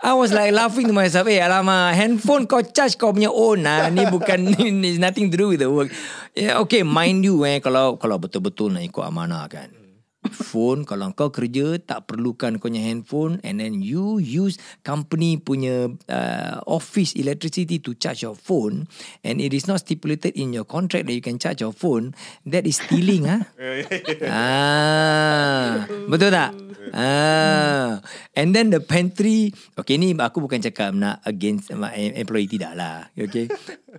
I 0.00 0.16
was 0.16 0.32
like 0.32 0.56
laughing 0.56 0.88
to 0.88 0.96
myself, 0.96 1.28
eh 1.28 1.44
alamak, 1.44 1.92
handphone 1.92 2.48
kau 2.48 2.64
charge 2.64 2.96
kau 2.96 3.12
punya 3.12 3.28
own 3.28 3.68
ah. 3.68 3.92
Ni 3.92 4.08
bukan, 4.08 4.48
ni 4.56 4.96
nothing 4.96 5.28
to 5.28 5.36
do 5.36 5.52
with 5.52 5.60
the 5.60 5.68
work. 5.68 5.92
Yeah, 6.32 6.56
okay, 6.64 6.80
mind 6.80 7.20
you 7.20 7.44
eh, 7.44 7.60
kalau 7.60 8.00
kalau 8.00 8.16
betul-betul 8.16 8.72
nak 8.72 8.88
ikut 8.88 9.04
amanah 9.04 9.44
kan. 9.52 9.79
Phone, 10.20 10.84
kalau 10.84 11.16
kau 11.16 11.32
kerja, 11.32 11.80
tak 11.80 12.04
perlukan 12.04 12.60
kau 12.60 12.68
punya 12.68 12.84
handphone 12.84 13.40
and 13.40 13.56
then 13.56 13.80
you 13.80 14.20
use 14.20 14.60
company 14.84 15.40
punya 15.40 15.88
uh, 16.12 16.60
office 16.68 17.16
electricity 17.16 17.80
to 17.80 17.96
charge 17.96 18.20
your 18.20 18.36
phone 18.36 18.84
and 19.24 19.40
it 19.40 19.56
is 19.56 19.64
not 19.64 19.80
stipulated 19.80 20.36
in 20.36 20.52
your 20.52 20.68
contract 20.68 21.08
that 21.08 21.16
you 21.16 21.24
can 21.24 21.40
charge 21.40 21.64
your 21.64 21.72
phone, 21.72 22.12
that 22.44 22.68
is 22.68 22.84
stealing 22.84 23.24
ah. 23.32 23.48
Ah, 24.28 25.88
betul 26.04 26.28
tak? 26.28 26.52
Ah, 26.92 28.04
and 28.36 28.52
then 28.52 28.68
the 28.68 28.84
pantry. 28.84 29.56
Okay, 29.80 29.96
ni 29.96 30.12
aku 30.12 30.44
bukan 30.44 30.60
cakap 30.60 30.92
nak 30.92 31.24
against 31.24 31.72
my 31.72 31.96
employee 31.96 32.50
tidak 32.50 32.76
lah. 32.76 33.08
Okay, 33.16 33.48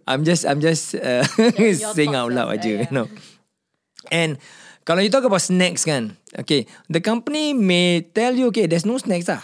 I'm 0.06 0.22
just 0.22 0.46
I'm 0.46 0.62
just 0.62 0.94
uh, 1.02 1.26
saying 1.98 2.14
out 2.14 2.30
loud 2.30 2.52
lah, 2.52 2.62
aja, 2.62 2.70
yeah. 2.70 2.86
you 2.86 2.94
know. 2.94 3.08
And 4.10 4.42
kalau 4.84 5.02
you 5.02 5.12
talk 5.14 5.26
about 5.26 5.42
snacks 5.42 5.86
kan, 5.86 6.18
okay, 6.38 6.66
the 6.90 7.02
company 7.02 7.54
may 7.54 8.02
tell 8.02 8.34
you 8.34 8.50
okay, 8.50 8.66
there's 8.66 8.86
no 8.86 8.98
snacks 8.98 9.30
ah. 9.30 9.44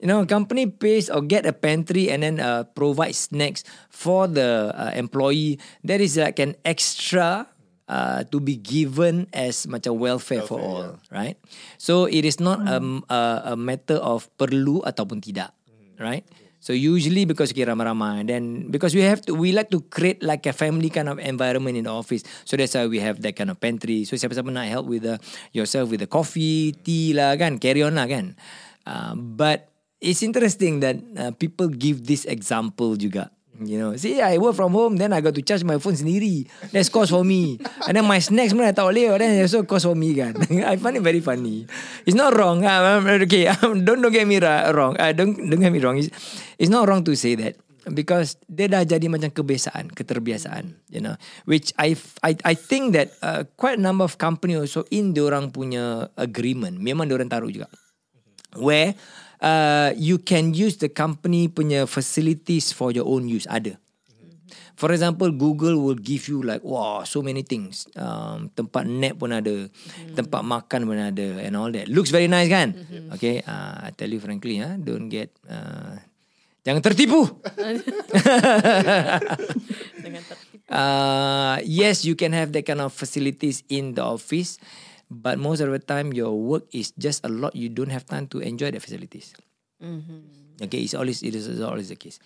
You 0.00 0.08
know, 0.08 0.24
company 0.24 0.64
pays 0.64 1.12
or 1.12 1.20
get 1.20 1.44
a 1.44 1.52
pantry 1.52 2.08
and 2.08 2.24
then 2.24 2.40
uh, 2.40 2.64
provide 2.72 3.12
snacks 3.12 3.68
for 3.92 4.24
the 4.24 4.72
uh, 4.72 4.96
employee. 4.96 5.60
That 5.84 6.00
is 6.00 6.16
like 6.16 6.40
an 6.40 6.56
extra 6.64 7.44
uh, 7.84 8.24
to 8.32 8.40
be 8.40 8.56
given 8.56 9.28
as 9.28 9.68
macam 9.68 10.00
welfare, 10.00 10.40
for 10.40 10.56
all, 10.56 10.96
right? 11.12 11.36
So 11.76 12.08
it 12.08 12.24
is 12.24 12.40
not 12.40 12.64
um, 12.64 13.04
a, 13.12 13.52
a 13.52 13.56
matter 13.60 14.00
of 14.00 14.30
perlu 14.40 14.80
ataupun 14.88 15.20
tidak, 15.20 15.52
right? 16.00 16.24
So 16.60 16.76
usually 16.76 17.24
because 17.24 17.56
kita 17.56 17.72
ramai-ramai, 17.72 18.28
then 18.28 18.68
because 18.68 18.92
we 18.92 19.00
have 19.00 19.24
to, 19.24 19.32
we 19.32 19.56
like 19.56 19.72
to 19.72 19.80
create 19.88 20.20
like 20.20 20.44
a 20.44 20.52
family 20.52 20.92
kind 20.92 21.08
of 21.08 21.16
environment 21.16 21.80
in 21.80 21.88
the 21.88 21.94
office. 21.96 22.20
So 22.44 22.60
that's 22.60 22.76
why 22.76 22.84
we 22.84 23.00
have 23.00 23.24
that 23.24 23.32
kind 23.32 23.48
of 23.48 23.56
pantry. 23.56 24.04
So 24.04 24.12
siapa-siapa 24.20 24.52
nak 24.52 24.68
help 24.68 24.84
with 24.84 25.08
the 25.08 25.16
yourself 25.56 25.88
with 25.88 26.04
the 26.04 26.10
coffee, 26.10 26.76
tea 26.84 27.16
lah 27.16 27.32
kan, 27.40 27.56
carry 27.56 27.80
on 27.80 27.96
lah 27.96 28.04
kan. 28.04 28.36
Uh, 28.84 29.16
but 29.16 29.72
it's 30.04 30.20
interesting 30.20 30.84
that 30.84 31.00
uh, 31.16 31.32
people 31.32 31.72
give 31.72 32.04
this 32.04 32.28
example 32.28 32.92
juga. 33.00 33.32
You 33.60 33.76
know, 33.76 33.92
see, 33.96 34.24
I 34.24 34.40
work 34.40 34.56
from 34.56 34.72
home, 34.72 34.96
then 34.96 35.12
I 35.12 35.20
got 35.20 35.36
to 35.36 35.44
charge 35.44 35.64
my 35.68 35.76
phone 35.76 35.92
sendiri. 35.92 36.48
That's 36.72 36.88
cost 36.88 37.12
for 37.12 37.20
me. 37.20 37.60
And 37.84 37.92
then 37.92 38.08
my 38.08 38.16
snacks 38.16 38.56
pun 38.56 38.64
I 38.64 38.72
tak 38.72 38.88
boleh, 38.88 39.12
then 39.20 39.36
also 39.36 39.68
cost 39.68 39.84
for 39.84 39.92
me 39.92 40.16
kan. 40.16 40.32
I 40.64 40.80
find 40.80 40.96
it 40.96 41.04
very 41.04 41.20
funny. 41.20 41.68
It's 42.08 42.16
not 42.16 42.32
wrong. 42.32 42.64
Uh, 42.64 43.04
okay, 43.28 43.52
don't 43.84 44.00
don't 44.00 44.16
get 44.16 44.24
me 44.24 44.40
wrong. 44.40 44.96
Uh, 44.96 45.12
don't 45.12 45.36
don't 45.36 45.60
get 45.60 45.68
me 45.68 45.80
wrong. 45.84 46.00
It's, 46.00 46.08
it's 46.56 46.72
not 46.72 46.88
wrong 46.88 47.04
to 47.04 47.12
say 47.12 47.36
that 47.36 47.60
because 47.92 48.40
dia 48.48 48.68
dah 48.68 48.80
jadi 48.84 49.12
macam 49.12 49.28
kebiasaan, 49.28 49.92
keterbiasaan, 49.92 50.80
you 50.88 51.04
know. 51.04 51.20
Which 51.44 51.76
I 51.76 52.00
I 52.24 52.40
I 52.40 52.54
think 52.56 52.96
that 52.96 53.12
uh, 53.20 53.44
quite 53.60 53.76
a 53.76 53.82
number 53.84 54.08
of 54.08 54.16
company 54.16 54.56
also 54.56 54.88
in 54.88 55.12
diorang 55.12 55.52
punya 55.52 56.08
agreement, 56.16 56.80
memang 56.80 57.12
diorang 57.12 57.28
taruh 57.28 57.52
juga. 57.52 57.68
Where 58.56 58.96
uh, 59.40 59.90
you 59.96 60.20
can 60.20 60.52
use 60.54 60.76
the 60.78 60.88
company 60.88 61.48
punya 61.48 61.88
facilities 61.88 62.72
for 62.72 62.92
your 62.92 63.08
own 63.08 63.26
use 63.26 63.48
ada. 63.50 63.76
For 64.80 64.88
example, 64.96 65.28
Google 65.28 65.76
will 65.76 66.00
give 66.00 66.24
you 66.24 66.40
like 66.40 66.64
wow 66.64 67.04
so 67.04 67.20
many 67.20 67.44
things. 67.44 67.84
Um, 67.92 68.48
tempat 68.56 68.88
nap 68.88 69.20
pun 69.20 69.28
ada, 69.28 69.68
tempat 70.16 70.40
makan 70.40 70.88
pun 70.88 70.96
ada, 70.96 71.28
and 71.44 71.52
all 71.52 71.68
that. 71.68 71.84
Looks 71.92 72.08
very 72.08 72.32
nice 72.32 72.48
kan? 72.48 72.72
Okay, 73.12 73.44
uh, 73.44 73.84
I 73.84 73.92
tell 73.92 74.08
you 74.08 74.24
frankly, 74.24 74.56
ah, 74.64 74.80
don't 74.80 75.12
get, 75.12 75.36
uh, 75.44 76.00
jangan 76.64 76.80
tertipu. 76.80 77.28
Uh, 80.70 81.58
yes, 81.66 82.06
you 82.06 82.14
can 82.14 82.30
have 82.30 82.54
that 82.54 82.62
kind 82.62 82.80
of 82.80 82.94
facilities 82.94 83.66
in 83.66 83.98
the 83.98 84.06
office, 84.06 84.62
but 85.10 85.38
most 85.38 85.60
of 85.60 85.70
the 85.70 85.82
time 85.82 86.14
your 86.14 86.32
work 86.32 86.70
is 86.70 86.94
just 86.94 87.26
a 87.26 87.28
lot. 87.28 87.54
You 87.54 87.68
don't 87.68 87.90
have 87.90 88.06
time 88.06 88.30
to 88.30 88.38
enjoy 88.38 88.70
the 88.70 88.80
facilities. 88.80 89.34
Okay, 90.62 90.86
it's 90.86 90.94
always 90.94 91.22
it 91.22 91.34
is 91.34 91.60
always 91.60 91.90
the 91.90 91.96
case. 91.96 92.20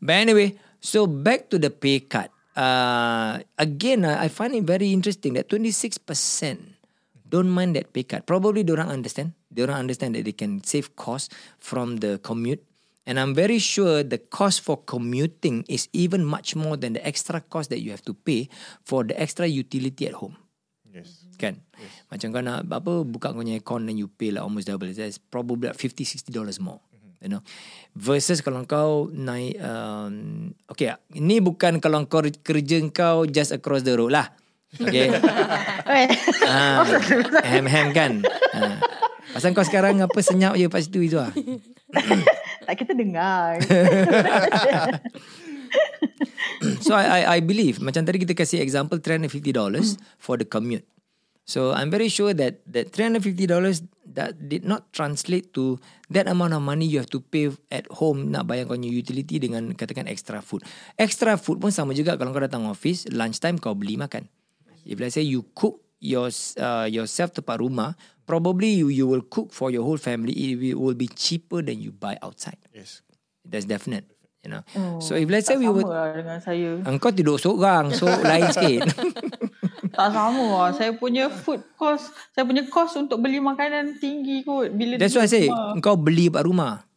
But 0.00 0.16
anyway, 0.24 0.56
so 0.80 1.06
back 1.06 1.50
to 1.50 1.58
the 1.58 1.70
pay 1.70 2.00
cut. 2.00 2.30
Uh, 2.56 3.40
again, 3.58 4.04
I 4.04 4.28
find 4.28 4.54
it 4.54 4.64
very 4.64 4.92
interesting 4.92 5.34
that 5.34 5.48
twenty 5.48 5.70
six 5.70 5.98
percent 5.98 6.62
don't 7.28 7.48
mind 7.48 7.76
that 7.76 7.92
pay 7.92 8.04
cut. 8.04 8.24
Probably 8.24 8.62
they 8.62 8.74
don't 8.74 8.88
understand. 8.88 9.32
They 9.50 9.66
don't 9.66 9.76
understand 9.76 10.14
that 10.14 10.24
they 10.24 10.32
can 10.32 10.62
save 10.64 10.96
cost 10.96 11.32
from 11.58 11.98
the 11.98 12.18
commute. 12.22 12.62
And 13.04 13.18
I'm 13.18 13.34
very 13.34 13.58
sure 13.58 14.04
the 14.06 14.18
cost 14.18 14.60
for 14.62 14.76
commuting 14.76 15.66
is 15.66 15.88
even 15.92 16.24
much 16.24 16.54
more 16.54 16.76
than 16.76 16.92
the 16.92 17.04
extra 17.04 17.40
cost 17.40 17.70
that 17.70 17.82
you 17.82 17.90
have 17.90 18.02
to 18.06 18.14
pay 18.14 18.48
for 18.84 19.02
the 19.02 19.18
extra 19.18 19.46
utility 19.46 20.06
at 20.06 20.14
home. 20.14 20.36
Yes. 20.86 21.21
Kan? 21.40 21.60
Macam 22.12 22.28
kau 22.30 22.42
nak 22.44 22.68
apa 22.68 22.92
buka 23.02 23.32
kau 23.32 23.40
punya 23.40 23.58
aircon 23.58 23.88
and 23.88 23.98
you 23.98 24.08
pay 24.08 24.30
like 24.30 24.44
almost 24.44 24.68
double. 24.68 24.88
That's 24.90 25.18
probably 25.18 25.72
like 25.72 25.78
50 25.78 26.04
60 26.04 26.30
dollars 26.32 26.58
more. 26.62 26.80
You 27.22 27.38
know. 27.38 27.42
Versus 27.94 28.42
kalau 28.42 28.66
kau 28.66 29.12
naik 29.14 29.58
um, 29.62 30.50
okay, 30.66 30.96
ini 31.14 31.38
bukan 31.38 31.78
kalau 31.78 32.04
kau 32.10 32.22
kerja 32.22 32.76
kau 32.90 33.28
just 33.28 33.54
across 33.54 33.86
the 33.86 33.94
road 33.94 34.14
lah. 34.14 34.32
Okay. 34.72 35.12
ah, 36.48 36.80
ham-ham 37.44 37.92
kan. 37.92 38.24
Ah. 38.56 38.80
Pasal 39.36 39.52
kau 39.52 39.64
sekarang 39.64 40.00
apa 40.00 40.18
senyap 40.24 40.56
je 40.56 40.68
pas 40.72 40.80
situ 40.80 41.04
itu 41.04 41.20
ah. 41.24 41.32
tak 42.64 42.74
kita 42.80 42.92
dengar. 42.96 43.60
So 46.82 46.94
I, 46.94 47.04
I 47.04 47.20
I 47.26 47.38
believe 47.42 47.82
macam 47.82 48.06
tadi 48.06 48.22
kita 48.22 48.38
kasih 48.38 48.62
example 48.62 49.00
$350 49.02 49.42
for 50.20 50.38
the 50.38 50.46
commute. 50.46 50.86
So 51.52 51.76
I'm 51.76 51.92
very 51.92 52.08
sure 52.08 52.32
that 52.32 52.64
that 52.72 52.96
$350 52.96 53.84
that 54.16 54.40
did 54.48 54.64
not 54.64 54.88
translate 54.96 55.52
to 55.52 55.76
that 56.08 56.24
amount 56.24 56.56
of 56.56 56.64
money 56.64 56.88
you 56.88 56.96
have 56.96 57.12
to 57.12 57.20
pay 57.20 57.52
at 57.68 57.84
home 58.00 58.32
nak 58.32 58.48
bayar 58.48 58.64
kau 58.64 58.72
punya 58.72 58.88
utility 58.88 59.36
dengan 59.36 59.76
katakan 59.76 60.08
extra 60.08 60.40
food. 60.40 60.64
Extra 60.96 61.36
food 61.36 61.60
pun 61.60 61.68
sama 61.68 61.92
juga 61.92 62.16
kalau 62.16 62.32
kau 62.32 62.40
datang 62.40 62.64
office, 62.64 63.04
lunchtime 63.12 63.60
kau 63.60 63.76
beli 63.76 64.00
makan. 64.00 64.32
If 64.88 64.96
let's 64.96 65.12
say 65.12 65.28
you 65.28 65.44
cook 65.52 65.84
your 66.00 66.32
uh, 66.56 66.88
yourself 66.88 67.36
tempat 67.36 67.60
rumah, 67.60 68.00
probably 68.24 68.72
you 68.80 68.88
you 68.88 69.04
will 69.04 69.22
cook 69.28 69.52
for 69.52 69.68
your 69.68 69.84
whole 69.84 70.00
family. 70.00 70.32
It 70.32 70.72
will- 70.72 70.96
be 70.96 71.08
cheaper 71.12 71.60
than 71.60 71.84
you 71.84 71.92
buy 71.92 72.16
outside. 72.24 72.58
Yes. 72.72 73.04
That's 73.44 73.68
definite. 73.68 74.08
You 74.42 74.50
know. 74.58 74.62
so 74.98 75.14
if 75.14 75.30
let's 75.30 75.46
say 75.46 75.54
we 75.54 75.70
were 75.70 75.86
lah 75.86 76.16
dengan 76.16 76.42
saya. 76.42 76.80
Engkau 76.82 77.14
tidur 77.14 77.38
seorang 77.38 77.94
So 77.94 78.10
lain 78.10 78.50
sikit 78.50 78.90
Tak 79.92 80.08
sama 80.10 80.44
lah. 80.48 80.70
Saya 80.72 80.96
punya 80.96 81.28
food 81.28 81.60
cost, 81.76 82.10
saya 82.32 82.48
punya 82.48 82.64
cost 82.66 82.96
untuk 82.96 83.20
beli 83.20 83.38
makanan 83.38 84.00
tinggi 84.00 84.40
kot. 84.42 84.72
Bila 84.72 84.96
That's 84.96 85.12
di 85.12 85.20
why 85.20 85.28
I 85.28 85.30
say. 85.30 85.46
Engkau 85.48 85.94
beli 85.94 86.32
kat 86.32 86.42
rumah 86.42 86.88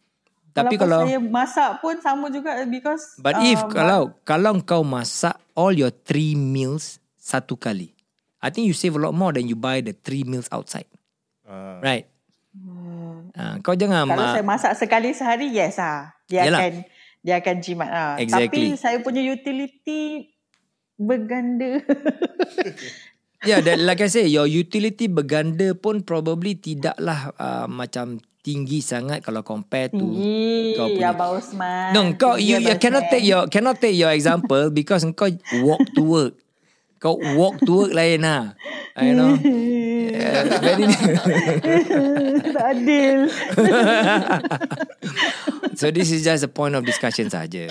Tapi 0.56 0.80
Walaupun 0.80 0.88
kalau 0.88 1.00
saya 1.04 1.20
masak 1.20 1.70
pun 1.84 1.96
sama 2.00 2.32
juga 2.32 2.64
because 2.64 3.20
But 3.20 3.44
if 3.44 3.60
um, 3.60 3.68
kalau 3.68 4.02
Kalau 4.24 4.56
kau 4.64 4.88
masak 4.88 5.36
All 5.52 5.76
your 5.76 5.92
three 5.92 6.32
meals 6.32 7.04
Satu 7.20 7.60
kali 7.60 7.92
I 8.40 8.48
think 8.48 8.64
you 8.64 8.72
save 8.72 8.96
a 8.96 9.02
lot 9.04 9.12
more 9.12 9.36
Than 9.36 9.52
you 9.52 9.60
buy 9.60 9.84
the 9.84 9.92
three 9.92 10.24
meals 10.24 10.48
outside 10.48 10.88
Uh, 11.44 11.78
Right 11.84 12.08
uh, 13.36 13.60
Kau 13.62 13.76
jangan 13.76 14.08
kalau 14.08 14.18
ma- 14.18 14.34
saya 14.34 14.46
masak 14.48 14.74
sekali 14.80 15.12
sehari 15.12 15.52
yes 15.52 15.78
ah 15.78 16.16
dia 16.26 16.48
Yalah. 16.48 16.60
akan 16.64 16.74
dia 17.22 17.36
akan 17.38 17.56
jimat 17.60 17.90
ah 17.90 18.14
Exactly. 18.18 18.74
tapi 18.74 18.80
saya 18.80 18.98
punya 19.02 19.22
utility 19.22 20.34
berganda 20.96 21.80
Yeah 23.46 23.62
that, 23.62 23.78
Like 23.78 24.02
I 24.02 24.10
say 24.10 24.26
Your 24.26 24.50
utility 24.50 25.06
berganda 25.06 25.78
pun 25.78 26.02
Probably 26.02 26.58
tidaklah 26.58 27.30
uh, 27.38 27.68
Macam 27.70 28.18
tinggi 28.42 28.82
sangat 28.82 29.22
Kalau 29.22 29.46
compare 29.46 29.94
to 29.94 30.02
tinggi 30.02 30.74
kau 30.74 30.88
ya 30.90 30.94
punya- 30.98 31.12
Abang 31.14 31.32
Osman 31.38 31.90
No, 31.94 32.00
kau 32.18 32.34
you, 32.40 32.58
you 32.58 32.76
cannot 32.82 33.06
take 33.10 33.22
your 33.22 33.46
cannot 33.52 33.78
take 33.78 33.94
your 33.94 34.10
example 34.10 34.72
because 34.78 35.06
kau 35.14 35.30
walk 35.62 35.84
to 35.94 36.02
work. 36.02 36.34
Kau 36.98 37.20
walk 37.38 37.62
to 37.62 37.86
work 37.86 37.92
lain 37.94 38.26
lah. 38.26 38.58
I 38.98 39.12
know. 39.14 39.36
Yeah, 39.38 40.48
very 40.64 40.88
tak 42.50 42.66
adil 42.72 43.30
so 45.76 45.92
this 45.92 46.10
is 46.10 46.24
just 46.24 46.48
a 46.48 46.50
point 46.50 46.74
of 46.74 46.88
discussion 46.88 47.28
saja. 47.28 47.68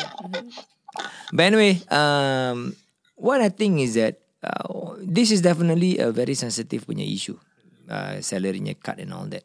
But 1.33 1.45
anyway, 1.51 1.81
um, 1.91 2.77
what 3.25 3.41
I 3.41 3.49
think 3.49 3.81
is 3.81 3.97
that 3.97 4.21
uh, 4.45 5.01
this 5.01 5.33
is 5.33 5.41
definitely 5.41 5.97
a 5.97 6.13
very 6.13 6.37
sensitive 6.37 6.85
punya 6.85 7.09
issue. 7.09 7.41
Uh, 7.89 8.21
salary 8.21 8.61
cut 8.81 9.01
and 9.01 9.13
all 9.13 9.25
that. 9.33 9.45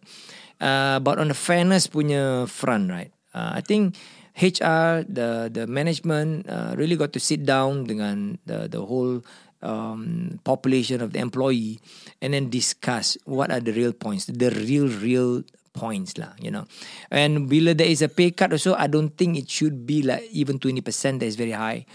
Uh, 0.59 0.99
but 0.99 1.19
on 1.19 1.31
the 1.31 1.35
fairness 1.35 1.87
punya 1.87 2.43
front, 2.47 2.91
right? 2.91 3.11
Uh, 3.31 3.55
I 3.55 3.61
think 3.63 3.95
HR, 4.35 5.07
the 5.07 5.47
the 5.51 5.67
management 5.67 6.47
uh, 6.47 6.75
really 6.75 6.95
got 6.99 7.15
to 7.15 7.19
sit 7.23 7.47
down 7.47 7.87
dengan 7.87 8.39
the 8.47 8.67
the 8.67 8.83
whole 8.83 9.23
um, 9.59 10.39
population 10.43 11.03
of 11.03 11.11
the 11.11 11.19
employee 11.19 11.79
and 12.23 12.35
then 12.35 12.47
discuss 12.47 13.19
what 13.27 13.51
are 13.51 13.59
the 13.59 13.75
real 13.75 13.91
points, 13.91 14.27
the 14.27 14.51
real 14.63 14.87
real 14.87 15.43
points 15.75 16.15
lah, 16.19 16.35
you 16.39 16.51
know. 16.51 16.67
And 17.11 17.47
bila 17.51 17.75
there 17.75 17.91
is 17.91 18.03
a 18.03 18.11
pay 18.11 18.31
cut 18.31 18.51
also, 18.51 18.75
I 18.75 18.87
don't 18.87 19.15
think 19.15 19.39
it 19.39 19.51
should 19.51 19.87
be 19.87 20.03
like 20.03 20.27
even 20.31 20.59
20% 20.59 20.83
that 21.19 21.27
is 21.27 21.35
very 21.35 21.55
high. 21.55 21.87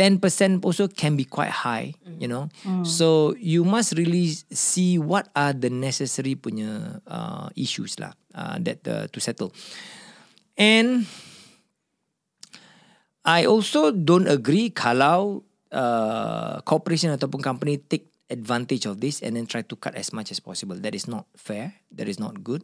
10% 0.00 0.64
also 0.64 0.88
can 0.88 1.12
be 1.12 1.28
quite 1.28 1.52
high, 1.52 1.92
you 2.16 2.24
know. 2.24 2.48
So 2.80 3.36
you 3.36 3.68
must 3.68 3.92
really 4.00 4.32
see 4.48 4.96
what 4.96 5.28
are 5.36 5.52
the 5.52 5.68
necessary 5.68 6.40
punya 6.40 7.04
uh, 7.04 7.52
issues 7.52 8.00
lah 8.00 8.16
uh, 8.32 8.56
that 8.64 8.80
uh, 8.88 9.12
to 9.12 9.18
settle. 9.20 9.52
And 10.56 11.04
I 13.28 13.44
also 13.44 13.92
don't 13.92 14.24
agree 14.24 14.72
kalau 14.72 15.44
uh, 15.68 16.64
corporation 16.64 17.12
ataupun 17.12 17.44
company 17.44 17.76
take 17.76 18.09
advantage 18.30 18.86
of 18.86 19.02
this 19.02 19.20
and 19.20 19.36
then 19.36 19.44
try 19.44 19.60
to 19.60 19.74
cut 19.76 19.98
as 19.98 20.14
much 20.14 20.30
as 20.30 20.40
possible. 20.40 20.78
That 20.78 20.94
is 20.94 21.10
not 21.10 21.26
fair. 21.36 21.74
That 21.92 22.08
is 22.08 22.22
not 22.22 22.40
good. 22.46 22.62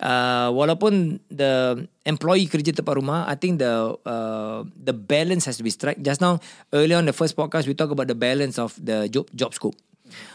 Uh, 0.00 0.50
walaupun 0.50 1.20
the 1.30 1.84
employee 2.02 2.50
kerja 2.50 2.74
tempat 2.74 2.98
rumah, 2.98 3.28
I 3.28 3.36
think 3.38 3.62
the 3.62 3.94
uh, 4.02 4.66
the 4.74 4.96
balance 4.96 5.46
has 5.46 5.60
to 5.60 5.64
be 5.64 5.70
struck. 5.70 5.94
Just 6.02 6.18
now, 6.18 6.40
earlier 6.72 6.98
on 6.98 7.06
the 7.06 7.14
first 7.14 7.36
podcast, 7.36 7.70
we 7.70 7.76
talk 7.76 7.92
about 7.94 8.10
the 8.10 8.18
balance 8.18 8.58
of 8.58 8.74
the 8.80 9.06
job 9.12 9.30
job 9.36 9.54
scope. 9.54 9.78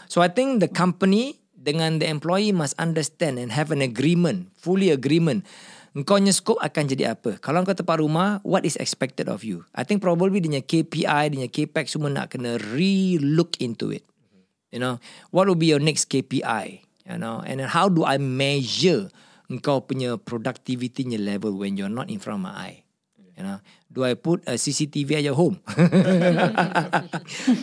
So 0.08 0.24
I 0.24 0.32
think 0.32 0.64
the 0.64 0.70
company 0.70 1.36
dengan 1.60 2.00
the 2.00 2.08
employee 2.08 2.56
must 2.56 2.72
understand 2.80 3.36
and 3.36 3.52
have 3.52 3.68
an 3.68 3.84
agreement, 3.84 4.48
fully 4.56 4.88
agreement. 4.88 5.44
Engkau 5.90 6.22
punya 6.22 6.30
scope 6.30 6.62
akan 6.62 6.86
jadi 6.86 7.18
apa? 7.18 7.42
Kalau 7.42 7.66
kau 7.66 7.74
tempat 7.74 7.98
rumah, 7.98 8.38
what 8.46 8.62
is 8.62 8.78
expected 8.78 9.26
of 9.26 9.42
you? 9.42 9.66
I 9.74 9.82
think 9.82 9.98
probably 9.98 10.38
dia 10.38 10.46
punya 10.46 10.62
KPI, 10.62 11.22
dia 11.34 11.36
punya 11.42 11.50
KPAC 11.50 11.86
semua 11.90 12.10
nak 12.14 12.30
kena 12.30 12.62
re-look 12.62 13.58
into 13.58 13.90
it. 13.90 14.06
You 14.70 14.78
know, 14.78 15.02
what 15.34 15.50
will 15.50 15.58
be 15.58 15.66
your 15.66 15.82
next 15.82 16.10
KPI? 16.10 16.86
You 17.06 17.18
know, 17.18 17.42
and 17.42 17.58
then 17.58 17.66
how 17.66 17.90
do 17.90 18.06
I 18.06 18.22
measure 18.22 19.10
engkau 19.50 19.82
punya 19.82 20.14
productivity 20.14 21.02
level 21.18 21.58
when 21.58 21.74
you're 21.74 21.90
not 21.90 22.06
in 22.06 22.22
front 22.22 22.38
of 22.38 22.46
my 22.46 22.54
eye? 22.54 22.86
You 23.40 23.48
know, 23.48 23.58
do 23.88 24.04
I 24.04 24.14
put 24.14 24.44
a 24.44 24.60
CCTV 24.60 25.16
at 25.16 25.24
your 25.24 25.32
home? 25.32 25.56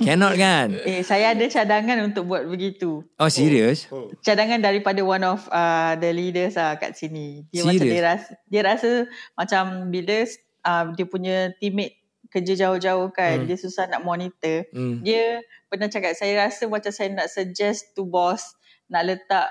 Cannot 0.10 0.34
kan? 0.34 0.74
Eh, 0.82 1.06
saya 1.06 1.38
ada 1.38 1.46
cadangan 1.46 2.02
untuk 2.02 2.26
buat 2.26 2.50
begitu. 2.50 3.06
Oh, 3.22 3.30
serious? 3.30 3.86
Oh. 3.94 4.10
Cadangan 4.26 4.58
daripada 4.58 5.06
one 5.06 5.22
of 5.22 5.46
uh, 5.54 5.94
the 6.02 6.10
leaders 6.10 6.58
lah 6.58 6.82
kat 6.82 6.98
sini. 6.98 7.46
Dia 7.54 7.62
Serious? 7.62 7.78
macam 7.78 7.94
dia 7.94 8.02
rasa, 8.02 8.30
dia 8.50 8.62
rasa 8.66 8.90
macam 9.38 9.64
bila 9.94 10.18
uh, 10.66 10.84
dia 10.98 11.06
punya 11.06 11.54
teammate 11.62 12.02
kerja 12.30 12.54
jauh-jauh 12.68 13.10
kan, 13.12 13.44
Hmm. 13.44 13.48
dia 13.48 13.58
susah 13.58 13.88
nak 13.88 14.04
monitor. 14.04 14.68
Hmm. 14.72 15.02
Dia 15.02 15.42
pernah 15.72 15.88
cakap, 15.88 16.14
saya 16.16 16.48
rasa 16.48 16.68
macam 16.68 16.92
saya 16.92 17.10
nak 17.12 17.28
suggest 17.32 17.96
to 17.96 18.08
boss 18.08 18.56
nak 18.88 19.08
letak 19.08 19.48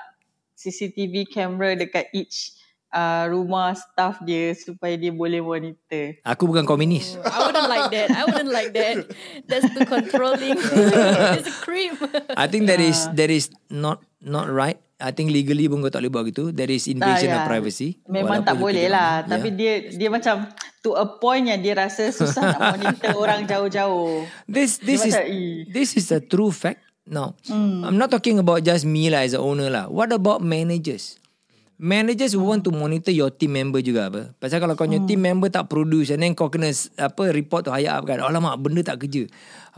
CCTV 0.56 1.28
camera 1.28 1.76
dekat 1.76 2.08
each 2.16 2.56
uh, 2.96 3.28
rumah 3.28 3.76
staff 3.76 4.16
dia 4.24 4.56
supaya 4.56 4.96
dia 4.96 5.12
boleh 5.12 5.44
monitor. 5.44 6.16
Aku 6.24 6.48
bukan 6.48 6.64
komunis. 6.64 7.20
I 7.20 7.38
wouldn't 7.44 7.68
like 7.68 7.88
that. 7.92 8.08
I 8.08 8.22
wouldn't 8.24 8.52
like 8.52 8.72
that. 8.72 8.96
That's 9.44 9.68
too 9.68 9.84
controlling. 9.84 10.56
it's 11.36 11.48
a 11.52 11.56
creep. 11.60 11.92
I 12.32 12.48
think 12.48 12.72
that 12.72 12.80
is 12.80 13.04
that 13.20 13.28
is 13.28 13.52
not 13.68 14.00
not 14.24 14.48
right. 14.48 14.80
I 14.96 15.12
think 15.12 15.28
legally 15.28 15.68
pun 15.68 15.78
kau 15.78 15.92
tak 15.92 16.00
boleh 16.00 16.08
buat 16.10 16.24
gitu. 16.26 16.44
That 16.50 16.68
is 16.68 16.88
invasion 16.88 17.28
ya. 17.28 17.36
of 17.36 17.44
privacy. 17.44 18.00
Memang 18.06 18.40
Walaupun 18.40 18.48
tak 18.48 18.56
boleh 18.56 18.86
lah. 18.88 19.22
mana. 19.22 19.30
Tapi 19.36 19.48
Yeah. 19.52 19.58
dia 19.58 19.72
dia 19.92 20.08
macam 20.08 20.34
to 20.80 20.96
a 20.96 21.04
point 21.04 21.44
yang 21.44 21.60
dia 21.60 21.76
rasa 21.76 22.08
susah 22.08 22.42
nak 22.48 22.60
monitor 22.72 23.12
orang 23.12 23.44
jauh-jauh. 23.44 24.24
This 24.46 24.80
this 24.80 25.00
Dia 25.00 25.06
is 25.06 25.12
macam, 25.12 25.26
this 25.70 25.90
is 25.94 26.06
a 26.08 26.18
true 26.18 26.48
fact. 26.48 26.80
No, 27.04 27.36
Hmm. 27.44 27.84
I'm 27.84 27.94
not 27.94 28.08
talking 28.08 28.34
about 28.36 28.60
just 28.60 28.82
me 28.82 29.06
lah 29.06 29.22
as 29.22 29.30
a 29.30 29.38
owner 29.38 29.68
lah. 29.68 29.86
What 29.86 30.10
about 30.10 30.40
managers? 30.40 31.20
Managers 31.76 32.32
who 32.32 32.42
want 32.42 32.64
to 32.64 32.72
monitor 32.72 33.12
your 33.12 33.28
team 33.28 33.52
member 33.52 33.78
juga 33.78 34.08
apa. 34.08 34.32
Pasal 34.34 34.58
kalau 34.58 34.74
kau 34.74 34.88
punya 34.88 34.96
Hmm. 34.96 35.06
team 35.06 35.20
member 35.20 35.46
tak 35.46 35.68
produce 35.68 36.08
and 36.08 36.18
then 36.18 36.32
kau 36.32 36.48
kena 36.48 36.72
apa 36.96 37.30
report 37.30 37.62
to 37.62 37.70
higher 37.70 37.92
up 37.92 38.02
kan. 38.02 38.16
Alamak 38.18 38.56
benda 38.58 38.80
tak 38.82 39.04
kerja. 39.04 39.28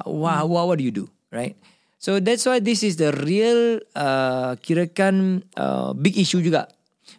Wah, 0.06 0.40
Hmm. 0.40 0.48
what, 0.48 0.64
what 0.64 0.76
do 0.78 0.86
you 0.86 0.94
do? 0.94 1.04
Right? 1.28 1.58
So 1.98 2.22
that's 2.22 2.46
why 2.46 2.62
this 2.62 2.86
is 2.86 2.94
the 2.94 3.10
real 3.10 3.82
uh, 3.98 4.54
kirakan 4.62 5.42
uh, 5.58 5.90
big 5.98 6.14
issue 6.14 6.38
juga 6.38 6.70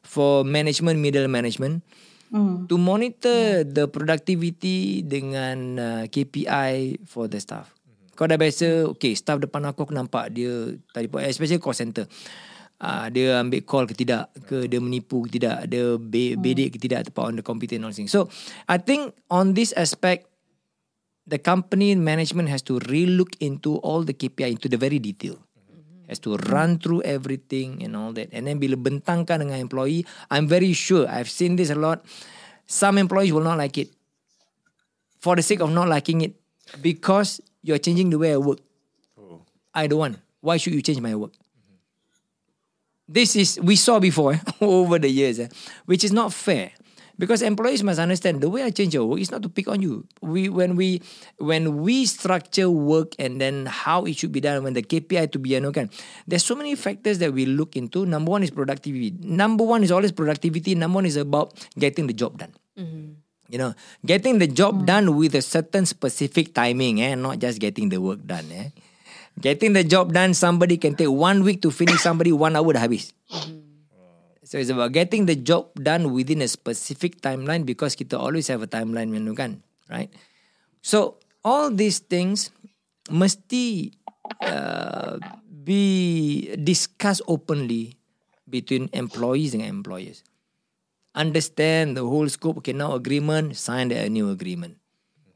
for 0.07 0.47
management, 0.47 1.03
middle 1.03 1.27
management. 1.27 1.83
Hmm. 2.31 2.69
To 2.69 2.77
monitor 2.79 3.65
the 3.65 3.89
productivity 3.89 5.01
dengan 5.03 5.57
uh, 5.81 6.03
KPI 6.07 7.03
for 7.09 7.27
the 7.27 7.41
staff. 7.41 7.73
Kau 8.13 8.29
dah 8.29 8.37
biasa, 8.37 8.85
okay, 8.93 9.17
staff 9.17 9.41
depan 9.41 9.65
aku 9.65 9.89
aku 9.89 9.97
nampak 9.97 10.29
dia 10.31 10.77
telefon, 10.93 11.25
especially 11.25 11.57
call 11.57 11.73
center. 11.73 12.05
Uh, 12.79 13.11
dia 13.11 13.41
ambil 13.41 13.65
call 13.65 13.89
ke 13.89 13.97
tidak, 13.97 14.31
ke 14.47 14.69
dia 14.69 14.79
menipu 14.79 15.25
ke 15.27 15.35
tidak, 15.35 15.67
dia 15.67 15.97
be, 15.99 16.37
bedek 16.39 16.75
ke 16.75 16.79
tidak 16.79 17.09
tepat 17.09 17.33
on 17.33 17.35
the 17.35 17.43
computer 17.43 17.75
and 17.75 17.83
all 17.83 17.91
things. 17.91 18.13
So, 18.13 18.31
I 18.69 18.79
think 18.79 19.11
on 19.27 19.57
this 19.57 19.75
aspect, 19.75 20.28
the 21.29 21.37
company 21.37 21.93
management 21.93 22.49
has 22.49 22.61
to 22.63 22.79
re-look 22.89 23.37
into 23.39 23.77
all 23.77 24.03
the 24.03 24.13
KPI 24.13 24.57
into 24.57 24.67
the 24.67 24.77
very 24.77 24.97
detail. 24.97 25.37
Has 26.09 26.17
to 26.25 26.37
run 26.49 26.79
through 26.79 27.03
everything 27.03 27.83
and 27.83 27.95
all 27.95 28.11
that. 28.13 28.33
And 28.33 28.49
then 28.49 28.57
bila 28.57 28.73
bentangkan 28.73 29.45
dengan 29.45 29.61
employee, 29.61 30.09
I'm 30.33 30.49
very 30.49 30.73
sure, 30.73 31.05
I've 31.05 31.29
seen 31.29 31.53
this 31.53 31.69
a 31.69 31.77
lot, 31.77 32.01
some 32.65 32.97
employees 32.97 33.29
will 33.29 33.45
not 33.45 33.61
like 33.61 33.77
it. 33.77 33.93
For 35.21 35.37
the 35.37 35.45
sake 35.45 35.61
of 35.61 35.69
not 35.69 35.87
liking 35.87 36.25
it. 36.25 36.33
Because 36.81 37.41
you're 37.61 37.77
changing 37.77 38.09
the 38.09 38.17
way 38.17 38.33
I 38.33 38.37
work. 38.37 38.57
Oh. 39.13 39.45
I 39.73 39.85
don't 39.85 39.99
want. 39.99 40.17
Why 40.41 40.57
should 40.57 40.73
you 40.73 40.81
change 40.81 40.99
my 40.99 41.13
work? 41.13 41.33
This 43.05 43.35
is 43.35 43.59
we 43.61 43.75
saw 43.75 43.99
before 43.99 44.39
over 44.61 44.97
the 44.97 45.09
years, 45.09 45.39
eh, 45.39 45.49
which 45.85 46.03
is 46.03 46.13
not 46.13 46.33
fair. 46.33 46.71
Because 47.19 47.43
employees 47.43 47.83
must 47.83 47.99
understand 47.99 48.39
the 48.39 48.47
way 48.47 48.63
I 48.63 48.71
change 48.71 48.95
your 48.95 49.03
work 49.03 49.19
is 49.19 49.27
not 49.27 49.43
to 49.43 49.51
pick 49.51 49.67
on 49.67 49.83
you. 49.83 50.07
We 50.23 50.47
when 50.47 50.79
we 50.79 51.03
when 51.35 51.83
we 51.83 52.07
structure 52.07 52.71
work 52.71 53.11
and 53.19 53.43
then 53.43 53.67
how 53.67 54.07
it 54.07 54.15
should 54.15 54.31
be 54.31 54.39
done 54.39 54.63
when 54.63 54.71
the 54.71 54.81
KPI 54.81 55.35
to 55.35 55.37
be 55.37 55.59
ano 55.59 55.75
kan. 55.75 55.91
There's 56.23 56.47
so 56.47 56.55
many 56.55 56.79
factors 56.79 57.19
that 57.19 57.35
we 57.35 57.43
look 57.43 57.75
into. 57.75 58.07
Number 58.07 58.31
one 58.31 58.47
is 58.47 58.55
productivity. 58.55 59.11
Number 59.19 59.67
one 59.67 59.83
is 59.83 59.91
always 59.91 60.15
productivity. 60.15 60.79
Number 60.79 61.03
one 61.03 61.11
is 61.11 61.19
about 61.19 61.51
getting 61.75 62.07
the 62.07 62.15
job 62.15 62.39
done. 62.39 62.55
You 63.51 63.57
know, 63.59 63.75
getting 64.05 64.39
the 64.39 64.47
job 64.47 64.87
done 64.87 65.17
with 65.19 65.35
a 65.35 65.43
certain 65.43 65.83
specific 65.85 66.55
timing, 66.55 67.01
eh, 67.03 67.19
not 67.19 67.43
just 67.43 67.59
getting 67.59 67.91
the 67.91 67.99
work 67.99 68.23
done. 68.23 68.47
Eh. 68.47 68.71
Getting 69.35 69.73
the 69.75 69.83
job 69.83 70.13
done, 70.15 70.31
somebody 70.31 70.77
can 70.77 70.95
take 70.95 71.11
one 71.11 71.43
week 71.43 71.59
to 71.67 71.71
finish, 71.71 71.99
somebody 71.99 72.31
one 72.31 72.55
hour 72.55 72.71
dah 72.71 72.87
habis. 72.87 73.11
So 74.49 74.57
it's 74.57 74.73
about 74.73 74.97
getting 74.97 75.29
the 75.29 75.37
job 75.37 75.69
done 75.77 76.09
within 76.09 76.41
a 76.41 76.49
specific 76.49 77.21
timeline 77.21 77.69
because 77.69 77.93
kita 77.93 78.17
always 78.17 78.49
have 78.49 78.65
a 78.65 78.69
timeline 78.69 79.13
menu 79.13 79.37
kan, 79.37 79.61
right? 79.85 80.09
So 80.81 81.21
all 81.45 81.69
these 81.69 82.01
things 82.01 82.49
mesti 83.13 83.93
uh, 84.41 85.21
be 85.45 86.49
discussed 86.57 87.21
openly 87.29 88.01
between 88.49 88.89
employees 88.89 89.53
and 89.53 89.61
employers. 89.61 90.25
Understand 91.13 91.93
the 91.93 92.01
whole 92.01 92.25
scope. 92.25 92.57
Okay, 92.65 92.73
now 92.73 92.97
agreement, 92.97 93.53
sign 93.53 93.93
the 93.93 94.01
new 94.09 94.33
agreement. 94.33 94.81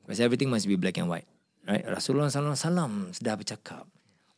Because 0.02 0.26
everything 0.26 0.50
must 0.50 0.66
be 0.66 0.74
black 0.74 0.98
and 0.98 1.06
white. 1.06 1.30
Right? 1.70 1.86
Rasulullah 1.86 2.34
wasallam 2.34 3.14
sudah 3.14 3.38
bercakap. 3.38 3.86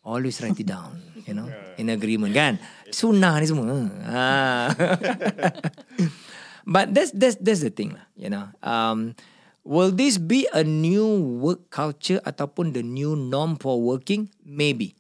Always 0.05 0.37
write 0.37 0.61
it 0.61 0.69
down, 0.69 1.01
you 1.25 1.33
know, 1.33 1.49
in 1.81 1.89
agreement 1.89 2.37
kan. 2.37 2.61
Sunnah 2.93 3.41
ni 3.41 3.49
semua. 3.49 3.89
Ha. 4.05 4.25
But 6.65 6.97
that's 6.97 7.13
that's 7.13 7.37
that's 7.37 7.61
the 7.61 7.69
thing 7.69 7.93
lah, 7.93 8.05
you 8.17 8.29
know. 8.29 8.49
Um, 8.65 9.13
will 9.61 9.93
this 9.93 10.17
be 10.17 10.49
a 10.49 10.65
new 10.65 11.21
work 11.41 11.69
culture 11.69 12.17
ataupun 12.25 12.73
the 12.73 12.81
new 12.81 13.13
norm 13.13 13.57
for 13.61 13.77
working? 13.77 14.33
Maybe, 14.41 14.97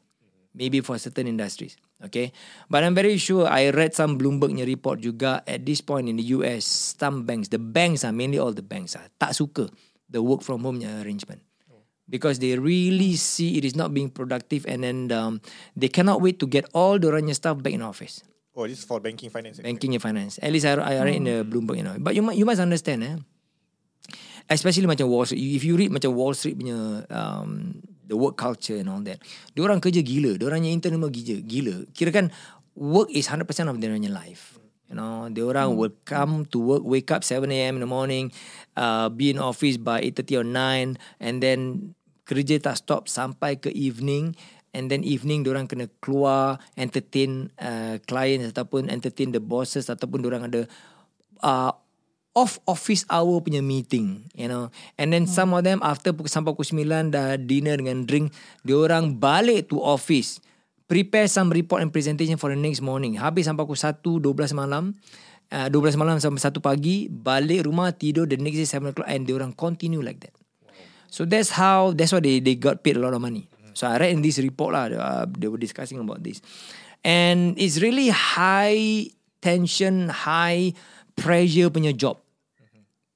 maybe 0.53 0.81
for 0.85 0.97
certain 1.01 1.25
industries. 1.25 1.77
Okay, 2.05 2.33
but 2.69 2.85
I'm 2.85 2.93
very 2.93 3.17
sure 3.17 3.49
I 3.49 3.73
read 3.73 3.97
some 3.97 4.17
Bloomberg 4.17 4.53
nya 4.53 4.65
report 4.65 5.01
juga 5.01 5.41
at 5.45 5.65
this 5.65 5.81
point 5.81 6.05
in 6.05 6.21
the 6.21 6.37
US, 6.37 6.65
some 6.97 7.25
banks, 7.25 7.49
the 7.49 7.57
banks 7.57 8.05
are 8.05 8.13
mainly 8.13 8.37
all 8.37 8.53
the 8.53 8.65
banks 8.65 8.93
are 8.93 9.09
tak 9.17 9.33
suka 9.33 9.65
the 10.09 10.21
work 10.21 10.45
from 10.45 10.61
home 10.61 10.81
arrangement 10.81 11.44
because 12.09 12.39
they 12.39 12.57
really 12.57 13.15
see 13.15 13.57
it 13.57 13.65
is 13.65 13.75
not 13.75 13.93
being 13.93 14.09
productive 14.09 14.65
and 14.69 14.83
then 14.83 15.11
um, 15.11 15.41
they 15.75 15.89
cannot 15.89 16.21
wait 16.21 16.37
to 16.39 16.47
get 16.47 16.65
all 16.73 16.99
the 16.99 17.07
orangnya 17.09 17.35
staff 17.35 17.57
back 17.61 17.73
in 17.73 17.81
office. 17.81 18.21
Oh, 18.55 18.63
this 18.63 18.79
is 18.79 18.85
for 18.87 19.03
banking 19.03 19.29
finance. 19.29 19.59
Banking 19.59 19.93
and 19.93 20.01
finance. 20.01 20.39
At 20.39 20.53
least 20.55 20.65
I, 20.65 20.79
I 20.79 21.03
read 21.03 21.19
in 21.19 21.27
the 21.27 21.43
Bloomberg, 21.43 21.75
you 21.75 21.83
know. 21.83 21.99
But 21.99 22.15
you 22.15 22.23
mu- 22.23 22.31
you 22.31 22.47
must 22.47 22.63
understand, 22.63 23.03
eh. 23.03 23.15
Especially 24.47 24.87
macam 24.87 25.11
Wall 25.11 25.27
Street. 25.27 25.43
If 25.43 25.67
you 25.67 25.75
read 25.75 25.91
macam 25.91 26.15
Wall 26.15 26.31
Street 26.31 26.55
punya 26.55 27.03
um, 27.11 27.83
the 28.07 28.15
work 28.15 28.37
culture 28.39 28.79
and 28.79 28.87
all 28.87 29.03
that. 29.03 29.19
Diorang 29.51 29.83
kerja 29.83 29.99
gila. 29.99 30.39
Diorangnya 30.39 30.71
intern 30.71 30.95
memang 30.95 31.11
gila. 31.11 31.41
gila. 31.43 31.75
Kira 31.91 32.15
kan 32.15 32.31
work 32.77 33.11
is 33.11 33.27
100% 33.27 33.43
of 33.67 33.75
their 33.81 33.97
life. 34.07 34.55
You 34.85 35.01
know, 35.01 35.25
diorang 35.33 35.81
will 35.81 35.97
come 36.05 36.45
to 36.53 36.57
work, 36.61 36.83
wake 36.85 37.09
up 37.09 37.25
7 37.25 37.49
a.m. 37.49 37.81
in 37.81 37.81
the 37.81 37.89
morning, 37.89 38.29
uh, 38.77 39.09
be 39.09 39.33
in 39.33 39.41
office 39.41 39.81
by 39.81 40.01
8.30 40.01 40.37
or 40.37 40.45
9 40.45 40.97
and 41.19 41.35
then 41.41 41.59
kerja 42.25 42.61
tak 42.61 42.77
stop 42.77 43.09
sampai 43.09 43.57
ke 43.57 43.73
evening 43.73 44.37
and 44.73 44.89
then 44.89 45.05
evening 45.05 45.45
diorang 45.45 45.69
kena 45.69 45.87
keluar 46.01 46.61
entertain 46.75 47.53
uh, 47.61 48.01
clients 48.09 48.51
ataupun 48.51 48.91
entertain 48.91 49.31
the 49.31 49.39
bosses 49.39 49.87
ataupun 49.87 50.25
diorang 50.25 50.49
ada 50.49 50.67
uh, 51.45 51.71
off 52.35 52.59
office 52.67 53.07
hour 53.07 53.39
punya 53.39 53.63
meeting 53.63 54.27
you 54.35 54.51
know. 54.51 54.67
And 54.99 55.15
then 55.15 55.25
some 55.25 55.55
of 55.55 55.63
them 55.63 55.79
after 55.81 56.11
pukul 56.11 56.29
sampai 56.29 56.51
pukul 56.53 56.67
9 56.67 57.09
dah 57.09 57.39
dinner 57.39 57.79
dengan 57.79 58.03
drink 58.03 58.35
diorang 58.67 59.15
balik 59.17 59.71
to 59.71 59.79
office 59.79 60.43
prepare 60.85 61.25
some 61.25 61.49
report 61.49 61.81
and 61.81 61.89
presentation 61.89 62.37
for 62.37 62.53
the 62.53 62.59
next 62.59 62.81
morning 62.81 63.17
habis 63.17 63.49
sampai 63.49 63.65
pukul 63.65 63.77
1 63.77 64.01
12 64.21 64.53
malam 64.53 64.93
uh, 65.49 65.67
12 65.69 65.97
malam 65.97 66.21
sampai 66.21 66.39
1 66.39 66.61
pagi 66.61 67.09
balik 67.09 67.65
rumah 67.65 67.89
tidur 67.93 68.29
the 68.29 68.37
next 68.37 68.61
day 68.61 68.69
7 68.69 68.93
o'clock 68.93 69.09
and 69.09 69.25
diorang 69.25 69.53
continue 69.53 70.01
like 70.01 70.21
that 70.21 70.35
So 71.15 71.23
that's 71.23 71.55
how 71.55 71.95
that's 71.95 72.11
why 72.11 72.19
they 72.19 72.43
they 72.43 72.59
got 72.59 72.83
paid 72.83 72.97
a 72.97 73.01
lot 73.01 73.15
of 73.15 73.23
money. 73.23 73.47
So 73.71 73.87
I 73.87 73.95
read 73.95 74.11
in 74.11 74.19
this 74.19 74.35
report 74.35 74.75
lah, 74.75 74.91
uh, 74.91 75.23
they 75.31 75.47
were 75.47 75.55
discussing 75.55 75.95
about 76.03 76.19
this, 76.27 76.43
and 77.07 77.55
it's 77.55 77.79
really 77.79 78.11
high 78.11 79.07
tension, 79.39 80.11
high 80.11 80.75
pressure 81.15 81.71
punya 81.71 81.95
job. 81.95 82.19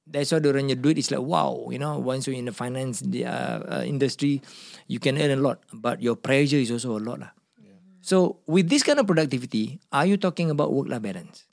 That's 0.08 0.32
why 0.32 0.40
orang 0.40 0.72
duit 0.80 0.96
is 0.96 1.12
like 1.12 1.20
wow, 1.20 1.68
you 1.68 1.76
know. 1.76 2.00
Once 2.00 2.24
you're 2.24 2.40
in 2.40 2.48
the 2.48 2.56
finance 2.56 3.04
the, 3.04 3.28
uh, 3.28 3.58
uh, 3.68 3.84
industry, 3.84 4.40
you 4.88 4.96
can 4.96 5.20
earn 5.20 5.36
a 5.36 5.40
lot, 5.40 5.60
but 5.68 6.00
your 6.00 6.16
pressure 6.16 6.56
is 6.56 6.72
also 6.72 6.96
a 6.96 7.02
lot 7.04 7.20
lah. 7.20 7.32
So 8.00 8.40
with 8.46 8.68
this 8.68 8.82
kind 8.82 8.98
of 8.98 9.06
productivity, 9.06 9.80
are 9.92 10.06
you 10.06 10.16
talking 10.16 10.50
about 10.50 10.72
work-life 10.72 11.02
balance? 11.02 11.44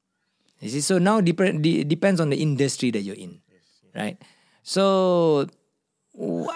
You 0.60 0.70
see, 0.70 0.82
so 0.82 0.98
now 0.98 1.22
dep- 1.22 1.62
de- 1.62 1.84
depends 1.84 2.20
on 2.20 2.30
the 2.30 2.40
industry 2.40 2.90
that 2.92 3.02
you're 3.02 3.20
in, 3.20 3.42
right? 3.94 4.18
So 4.64 5.46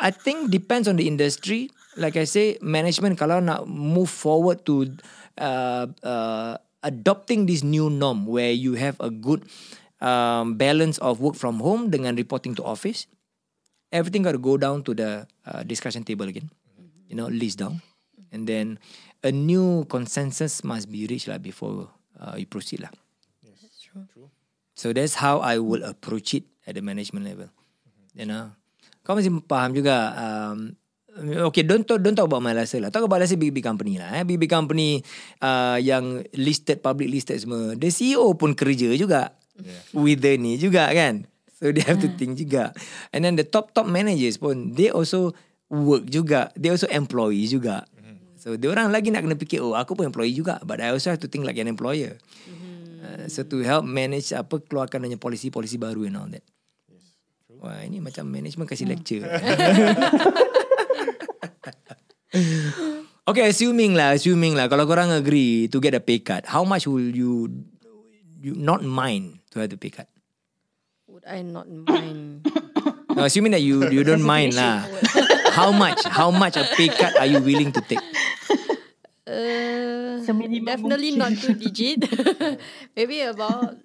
I 0.01 0.09
think 0.09 0.49
depends 0.49 0.87
on 0.87 0.95
the 0.95 1.07
industry. 1.07 1.69
like 1.97 2.15
I 2.15 2.23
say, 2.23 2.55
management 2.63 3.19
kalau 3.19 3.43
nak 3.43 3.67
move 3.67 4.07
forward 4.07 4.63
to 4.67 4.87
uh, 5.39 5.87
uh, 6.03 6.55
adopting 6.83 7.47
this 7.47 7.63
new 7.63 7.89
norm 7.91 8.27
where 8.27 8.51
you 8.51 8.79
have 8.79 8.95
a 9.03 9.11
good 9.11 9.43
um, 9.99 10.55
balance 10.55 10.97
of 11.03 11.19
work 11.19 11.35
from 11.35 11.59
home 11.59 11.91
dengan 11.91 12.15
reporting 12.15 12.55
to 12.55 12.63
office, 12.63 13.07
everything 13.91 14.23
got 14.23 14.37
to 14.37 14.41
go 14.41 14.55
down 14.55 14.83
to 14.87 14.95
the 14.95 15.27
uh, 15.47 15.63
discussion 15.63 16.03
table 16.03 16.27
again. 16.27 16.47
You 17.11 17.19
know, 17.19 17.27
list 17.27 17.59
down, 17.59 17.83
and 18.31 18.47
then 18.47 18.79
a 19.21 19.31
new 19.31 19.85
consensus 19.85 20.65
must 20.65 20.89
be 20.89 21.05
reached 21.05 21.29
lah 21.29 21.37
before 21.37 21.89
uh, 22.17 22.35
you 22.37 22.49
proceed 22.49 22.81
lah. 22.81 22.93
So 24.73 24.89
that's 24.95 25.19
how 25.21 25.43
I 25.45 25.61
will 25.61 25.85
approach 25.85 26.33
it 26.33 26.49
at 26.65 26.73
the 26.73 26.81
management 26.81 27.29
level. 27.29 27.53
You 28.17 28.25
know, 28.25 28.55
kau 29.05 29.13
mesti 29.13 29.29
faham 29.45 29.77
juga. 29.77 30.15
Um, 30.17 30.73
okay, 31.51 31.61
don't 31.61 31.85
talk, 31.85 32.01
don't 32.01 32.17
talk 32.17 32.25
about 32.25 32.41
my 32.41 32.55
lah. 32.55 32.65
Talk 32.89 33.05
about 33.05 33.21
say 33.29 33.37
big 33.37 33.53
big 33.53 33.63
company 33.63 34.01
lah. 34.01 34.09
Eh. 34.17 34.23
Big 34.25 34.41
big 34.41 34.49
company 34.49 35.05
uh, 35.43 35.77
yang 35.77 36.25
listed, 36.33 36.81
public 36.81 37.13
listed 37.13 37.37
semua. 37.37 37.77
The 37.77 37.93
CEO 37.93 38.33
pun 38.33 38.57
kerja 38.57 38.89
juga. 38.97 39.37
Yeah. 39.61 39.81
With 39.93 40.25
the 40.25 40.39
ni 40.41 40.57
juga 40.57 40.89
kan. 40.89 41.29
So 41.61 41.69
they 41.69 41.85
have 41.85 42.01
to 42.01 42.09
think 42.17 42.41
juga. 42.41 42.73
And 43.13 43.21
then 43.21 43.37
the 43.37 43.45
top 43.45 43.77
top 43.77 43.85
managers 43.85 44.41
pun 44.41 44.73
they 44.73 44.89
also 44.89 45.37
work 45.69 46.09
juga. 46.09 46.49
They 46.57 46.73
also 46.73 46.89
employee 46.89 47.45
juga. 47.45 47.85
So 48.41 48.57
dia 48.57 48.73
orang 48.73 48.89
lagi 48.89 49.13
nak 49.13 49.21
kena 49.21 49.37
fikir 49.37 49.61
oh 49.61 49.77
aku 49.77 49.93
pun 49.93 50.09
employee 50.09 50.33
juga 50.33 50.57
but 50.65 50.81
I 50.81 50.89
also 50.89 51.13
have 51.13 51.21
to 51.21 51.29
think 51.29 51.45
like 51.45 51.61
an 51.61 51.69
employer. 51.69 52.17
Uh, 53.05 53.29
so 53.29 53.45
to 53.45 53.61
help 53.61 53.85
manage 53.85 54.33
apa 54.33 54.57
keluarkan 54.65 55.05
hanya 55.05 55.21
polisi-polisi 55.21 55.77
baru 55.77 56.09
and 56.09 56.17
all 56.17 56.25
that. 56.25 56.41
Wah 57.61 57.85
ini 57.85 58.01
macam 58.01 58.25
management 58.25 58.65
kasih 58.65 58.89
lecture. 58.89 59.21
okay, 63.29 63.45
assuming 63.45 63.93
lah, 63.93 64.17
assuming 64.17 64.57
lah 64.57 64.65
kalau 64.65 64.89
korang 64.89 65.13
agree 65.13 65.69
to 65.69 65.77
get 65.77 65.93
a 65.93 66.01
pay 66.01 66.17
cut, 66.17 66.41
how 66.49 66.65
much 66.65 66.89
will 66.89 67.13
you 67.13 67.45
you 68.41 68.57
not 68.57 68.81
mind 68.81 69.37
to 69.53 69.61
have 69.61 69.69
the 69.69 69.77
pay 69.77 69.93
cut? 69.93 70.09
Would 71.05 71.29
I 71.29 71.45
not 71.45 71.69
mind? 71.69 72.41
No, 73.11 73.27
assuming 73.27 73.51
that 73.51 73.59
you 73.59 73.91
you 73.91 74.07
don't 74.07 74.23
mind 74.23 74.55
lah. 74.55 74.87
How 75.51 75.71
much? 75.71 76.01
How 76.07 76.31
much 76.31 76.55
a 76.55 76.63
pay 76.75 76.87
cut 76.89 77.19
are 77.19 77.27
you 77.27 77.39
willing 77.43 77.71
to 77.75 77.81
take? 77.83 77.99
Uh, 79.21 80.17
definitely 80.25 80.59
mungkin. 81.15 81.19
not 81.19 81.31
two 81.37 81.53
digit. 81.55 82.03
Maybe 82.97 83.21
about 83.21 83.77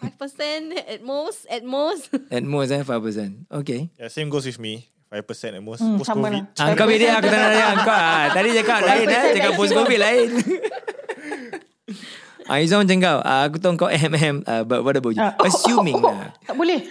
five 0.00 0.16
percent 0.16 0.72
at 0.78 1.02
most. 1.02 1.44
At 1.50 1.64
most. 1.64 2.08
At 2.30 2.44
most 2.44 2.70
eh, 2.70 2.80
5%. 2.84 3.50
Okay. 3.60 3.90
Yeah, 3.98 4.08
same 4.08 4.30
goes 4.30 4.46
with 4.46 4.58
me. 4.60 4.88
5% 5.12 5.56
at 5.56 5.62
most. 5.62 5.80
Hmm, 5.82 5.98
Post 5.98 6.10
COVID. 6.10 6.32
lah. 6.32 6.44
Ah, 6.58 6.74
kau 6.74 6.86
beda 6.86 7.18
aku 7.18 7.28
tak 7.30 7.38
nak 7.38 7.50
tanya 7.52 7.66
kau. 7.82 7.94
Ah, 7.94 8.24
tadi 8.34 8.48
cakap 8.56 8.78
lain 8.84 9.06
eh, 9.06 9.24
cakap 9.36 9.52
post 9.54 9.72
covid 9.74 9.98
lain. 10.00 10.28
Ah, 12.46 12.62
Izan 12.62 12.86
macam 12.86 13.02
kau. 13.02 13.18
Ah, 13.26 13.50
aku 13.50 13.58
tahu 13.58 13.74
kau 13.74 13.90
MM. 13.90 14.46
Uh, 14.46 14.62
but 14.62 14.86
what 14.86 14.94
about 14.94 15.18
you? 15.18 15.22
Ah. 15.22 15.34
Assuming 15.42 15.98
lah. 15.98 16.30
Tak 16.46 16.54
boleh. 16.54 16.86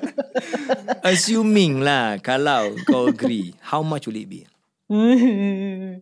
Assuming 1.10 1.80
lah 1.80 2.20
kalau 2.20 2.76
kau 2.84 3.08
agree. 3.08 3.56
How 3.64 3.80
much 3.80 4.04
will 4.04 4.20
it 4.20 4.28
be? 4.28 4.44
hmm. 4.92 5.96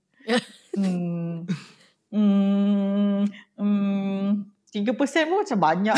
Hmm. 2.11 3.31
Hmm. 3.55 4.51
Tiga 4.75 4.93
persen 4.93 5.31
pun 5.31 5.47
macam 5.47 5.59
banyak. 5.63 5.95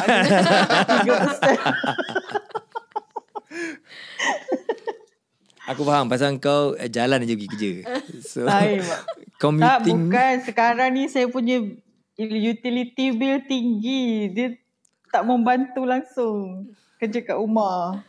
Tiga 1.00 1.12
persen. 1.24 1.56
Aku 5.70 5.86
faham 5.86 6.10
pasal 6.10 6.34
kau 6.42 6.74
eh, 6.74 6.90
jalan 6.90 7.22
aja 7.22 7.34
pergi 7.38 7.48
kerja. 7.56 7.70
So 8.26 8.42
Lain, 8.42 8.82
Mak. 8.82 9.00
Tak, 9.00 9.06
commuting 9.38 10.10
bukan. 10.10 10.34
Sekarang 10.42 10.90
ni 10.92 11.06
saya 11.06 11.30
punya 11.30 11.62
utility 12.28 13.16
bill 13.16 13.40
tinggi. 13.48 14.28
Dia 14.34 14.52
tak 15.08 15.24
membantu 15.24 15.88
langsung 15.88 16.68
kerja 17.00 17.24
kat 17.24 17.36
rumah. 17.36 18.04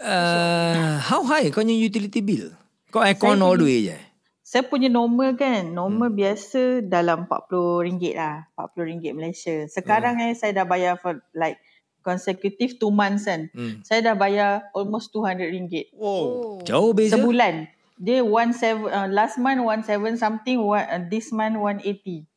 uh, 0.00 0.96
how 1.00 1.20
high 1.28 1.52
kau 1.52 1.60
punya 1.60 1.76
utility 1.76 2.20
bill? 2.24 2.52
Kau 2.88 3.04
aircon 3.04 3.38
Saya 3.38 3.44
all 3.46 3.56
the 3.56 3.66
way 3.66 3.80
je. 3.88 3.98
Saya 4.50 4.66
punya 4.66 4.90
normal 4.90 5.38
kan. 5.38 5.70
Normal 5.70 6.10
hmm. 6.10 6.18
biasa 6.18 6.62
dalam 6.82 7.30
RM40 7.30 8.18
lah. 8.18 8.50
RM40 8.58 9.14
Malaysia. 9.14 9.56
Sekarang 9.70 10.18
eh 10.18 10.34
saya 10.34 10.50
dah 10.50 10.66
bayar 10.66 10.98
for 10.98 11.22
like 11.38 11.62
consecutive 12.02 12.74
2 12.82 12.90
months 12.90 13.30
kan. 13.30 13.46
Hmm. 13.54 13.78
Saya 13.86 14.10
dah 14.10 14.14
bayar 14.18 14.66
almost 14.74 15.14
RM200. 15.14 15.94
Wow. 15.94 16.10
Oh. 16.10 16.58
Jauh 16.66 16.90
beza. 16.90 17.14
Sebulan. 17.14 17.70
Dia 18.00 18.24
one 18.24 18.56
seven, 18.56 18.88
uh, 18.88 19.06
last 19.12 19.36
month 19.36 19.60
one 19.60 19.84
seven 19.84 20.16
something, 20.16 20.56
one, 20.56 20.88
uh, 20.88 21.04
this 21.12 21.28
month 21.36 21.60
180. 21.60 22.29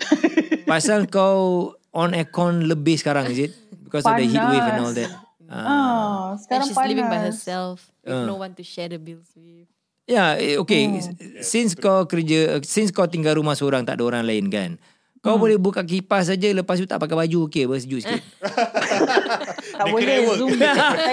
Pasal 0.70 1.06
kau 1.06 1.70
on 1.90 2.12
aircon 2.12 2.64
lebih 2.64 2.96
sekarang 2.96 3.26
is 3.26 3.38
it? 3.40 3.52
Because 3.80 4.02
of 4.02 4.14
the 4.14 4.24
heat 4.24 4.42
wave 4.42 4.66
and 4.66 4.80
all 4.80 4.92
that. 4.92 5.10
Ah. 5.46 5.54
Ah, 5.56 6.24
And 6.28 6.38
sekarang 6.38 6.66
she's 6.66 6.74
panas. 6.74 6.90
living 6.90 7.06
by 7.06 7.20
herself 7.22 7.76
with 8.00 8.12
Uh. 8.12 8.26
no 8.26 8.36
one 8.36 8.52
to 8.52 8.62
share 8.62 8.86
the 8.86 8.98
bills 8.98 9.30
with. 9.32 9.70
Yeah, 10.04 10.34
eh, 10.34 10.54
okay. 10.56 10.86
Hmm. 10.86 11.02
Since 11.40 11.74
kau 11.74 12.04
kerja, 12.04 12.58
since 12.62 12.90
kau 12.90 13.04
tinggal 13.04 13.34
rumah 13.34 13.54
seorang 13.54 13.82
tak 13.82 13.98
ada 13.98 14.06
orang 14.06 14.22
lain 14.22 14.46
kan. 14.46 14.70
Kau 15.18 15.34
Hmm. 15.34 15.42
boleh 15.42 15.56
buka 15.56 15.82
kipas 15.82 16.28
saja 16.28 16.46
lepas 16.48 16.76
tu 16.76 16.84
tak 16.84 16.98
pakai 16.98 17.16
baju 17.16 17.46
okey 17.46 17.66
apa 17.66 17.74
sejuk 17.76 18.00
sikit. 18.00 18.22
Tak 19.76 19.86
boleh 19.86 20.24
zoom. 20.34 20.56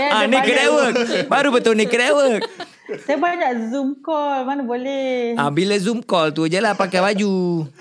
ah, 0.08 0.24
naked 0.26 0.56
at 0.56 0.70
work. 0.72 0.96
Baru 1.28 1.50
betul 1.52 1.76
naked 1.76 2.00
at 2.00 2.14
work. 2.14 2.42
Saya 2.84 3.16
banyak 3.16 3.72
zoom 3.72 3.96
call. 4.04 4.44
Mana 4.44 4.62
boleh. 4.64 5.40
Ah, 5.40 5.48
bila 5.48 5.76
zoom 5.80 6.04
call 6.04 6.36
tu 6.36 6.48
je 6.52 6.60
lah 6.60 6.76
pakai 6.76 7.00
baju. 7.00 7.64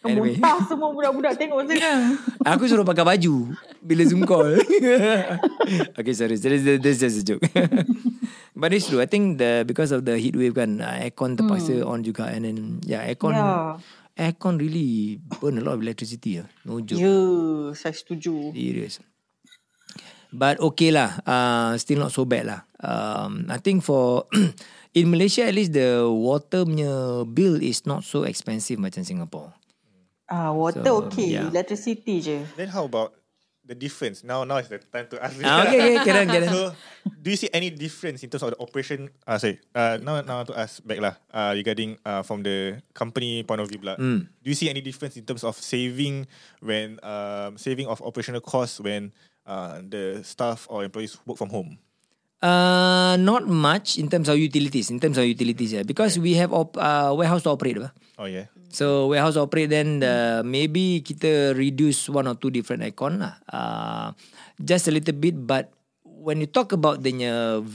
Muntah 0.00 0.64
semua 0.64 0.88
budak-budak 0.96 1.36
tengok 1.36 1.60
sekarang. 1.68 2.16
Aku 2.40 2.64
suruh 2.64 2.88
pakai 2.88 3.04
baju 3.04 3.52
bila 3.84 4.02
zoom 4.08 4.24
call. 4.24 4.56
okay, 5.98 6.14
sorry. 6.16 6.40
That's, 6.40 6.64
that's 6.80 6.98
just 7.04 7.20
a 7.20 7.24
joke. 7.24 7.44
But 8.60 8.72
it's 8.72 8.88
true. 8.88 9.00
I 9.00 9.08
think 9.08 9.36
the 9.40 9.64
because 9.64 9.92
of 9.92 10.04
the 10.04 10.16
heat 10.20 10.36
wave 10.36 10.56
kan, 10.56 10.80
uh, 10.80 11.00
aircon 11.00 11.36
terpaksa 11.36 11.80
on 11.84 12.04
juga 12.04 12.28
and 12.28 12.44
then 12.44 12.58
yeah, 12.84 13.04
aircon 13.04 13.32
Ya. 13.32 13.76
aircon 14.20 14.60
really 14.60 15.16
burn 15.40 15.56
a 15.56 15.64
lot 15.64 15.76
of 15.76 15.82
electricity. 15.84 16.40
No 16.64 16.80
joke. 16.84 17.00
Ya, 17.00 17.14
saya 17.72 17.92
setuju. 17.96 18.52
Serious. 18.52 19.00
But 20.30 20.62
okay 20.72 20.94
lah. 20.94 21.18
Uh, 21.26 21.74
still 21.78 21.98
not 22.02 22.14
so 22.14 22.24
bad 22.24 22.46
lah. 22.46 22.60
Um, 22.80 23.50
I 23.50 23.58
think 23.58 23.82
for 23.82 24.30
in 24.98 25.10
Malaysia 25.10 25.46
at 25.46 25.54
least 25.54 25.74
the 25.74 26.06
water 26.06 26.64
punya 26.66 27.26
bill 27.28 27.58
is 27.60 27.84
not 27.86 28.02
so 28.06 28.24
expensive 28.24 28.78
macam 28.78 29.02
Singapore. 29.02 29.54
Ah, 30.30 30.54
water 30.54 30.86
So, 30.86 31.10
okay. 31.10 31.34
yeah. 31.34 31.50
Electricity 31.50 32.22
je. 32.22 32.38
Then 32.54 32.70
how 32.70 32.86
about 32.86 33.18
the 33.66 33.74
difference? 33.74 34.22
Now, 34.22 34.46
now 34.46 34.62
is 34.62 34.70
the 34.70 34.78
time 34.78 35.10
to 35.10 35.18
ask. 35.18 35.34
Ah, 35.42 35.66
okay, 35.66 35.98
okay, 35.98 36.06
kira 36.06 36.22
kira. 36.22 36.46
So, 36.46 36.70
do 37.02 37.34
you 37.34 37.38
see 37.38 37.50
any 37.50 37.74
difference 37.74 38.22
in 38.22 38.30
terms 38.30 38.46
of 38.46 38.54
the 38.54 38.58
operation? 38.62 39.10
Uh, 39.26 39.38
sorry, 39.42 39.58
uh, 39.74 39.98
now, 39.98 40.22
now 40.22 40.46
to 40.46 40.54
ask 40.54 40.78
back 40.86 41.02
lah, 41.02 41.18
uh, 41.34 41.50
regarding 41.50 41.98
uh, 42.06 42.22
from 42.22 42.46
the 42.46 42.78
company 42.94 43.42
point 43.42 43.58
of 43.58 43.66
view 43.66 43.82
lah. 43.82 43.98
Mm. 43.98 44.26
Do 44.26 44.46
you 44.46 44.54
see 44.54 44.70
any 44.70 44.82
difference 44.82 45.18
in 45.18 45.26
terms 45.26 45.42
of 45.42 45.58
saving 45.58 46.30
when 46.62 47.02
um, 47.02 47.58
saving 47.58 47.90
of 47.90 47.98
operational 48.02 48.42
costs 48.42 48.78
when 48.78 49.10
uh, 49.46 49.80
the 49.84 50.20
staff 50.24 50.66
or 50.68 50.84
employees 50.84 51.18
work 51.24 51.38
from 51.38 51.50
home? 51.50 51.78
Uh, 52.40 53.20
not 53.20 53.44
much 53.44 54.00
in 54.00 54.08
terms 54.08 54.28
of 54.28 54.40
utilities. 54.40 54.88
In 54.88 54.96
terms 54.96 55.20
of 55.20 55.28
utilities, 55.28 55.76
yeah, 55.76 55.84
because 55.84 56.16
we 56.16 56.40
have 56.40 56.52
op, 56.56 56.72
uh, 56.80 57.12
warehouse 57.12 57.44
to 57.44 57.52
operate, 57.52 57.76
bah. 57.76 57.92
Oh 58.16 58.24
yeah. 58.24 58.48
So 58.72 59.12
warehouse 59.12 59.36
operate 59.36 59.68
then 59.68 60.00
uh, 60.00 60.40
maybe 60.40 61.04
kita 61.04 61.52
reduce 61.52 62.08
one 62.08 62.24
or 62.24 62.38
two 62.40 62.48
different 62.48 62.80
aircon 62.80 63.20
lah. 63.20 63.34
Uh, 63.44 64.06
just 64.56 64.88
a 64.88 64.92
little 64.94 65.16
bit, 65.16 65.36
but 65.36 65.68
when 66.04 66.40
you 66.40 66.48
talk 66.48 66.72
about 66.72 67.04
the 67.04 67.12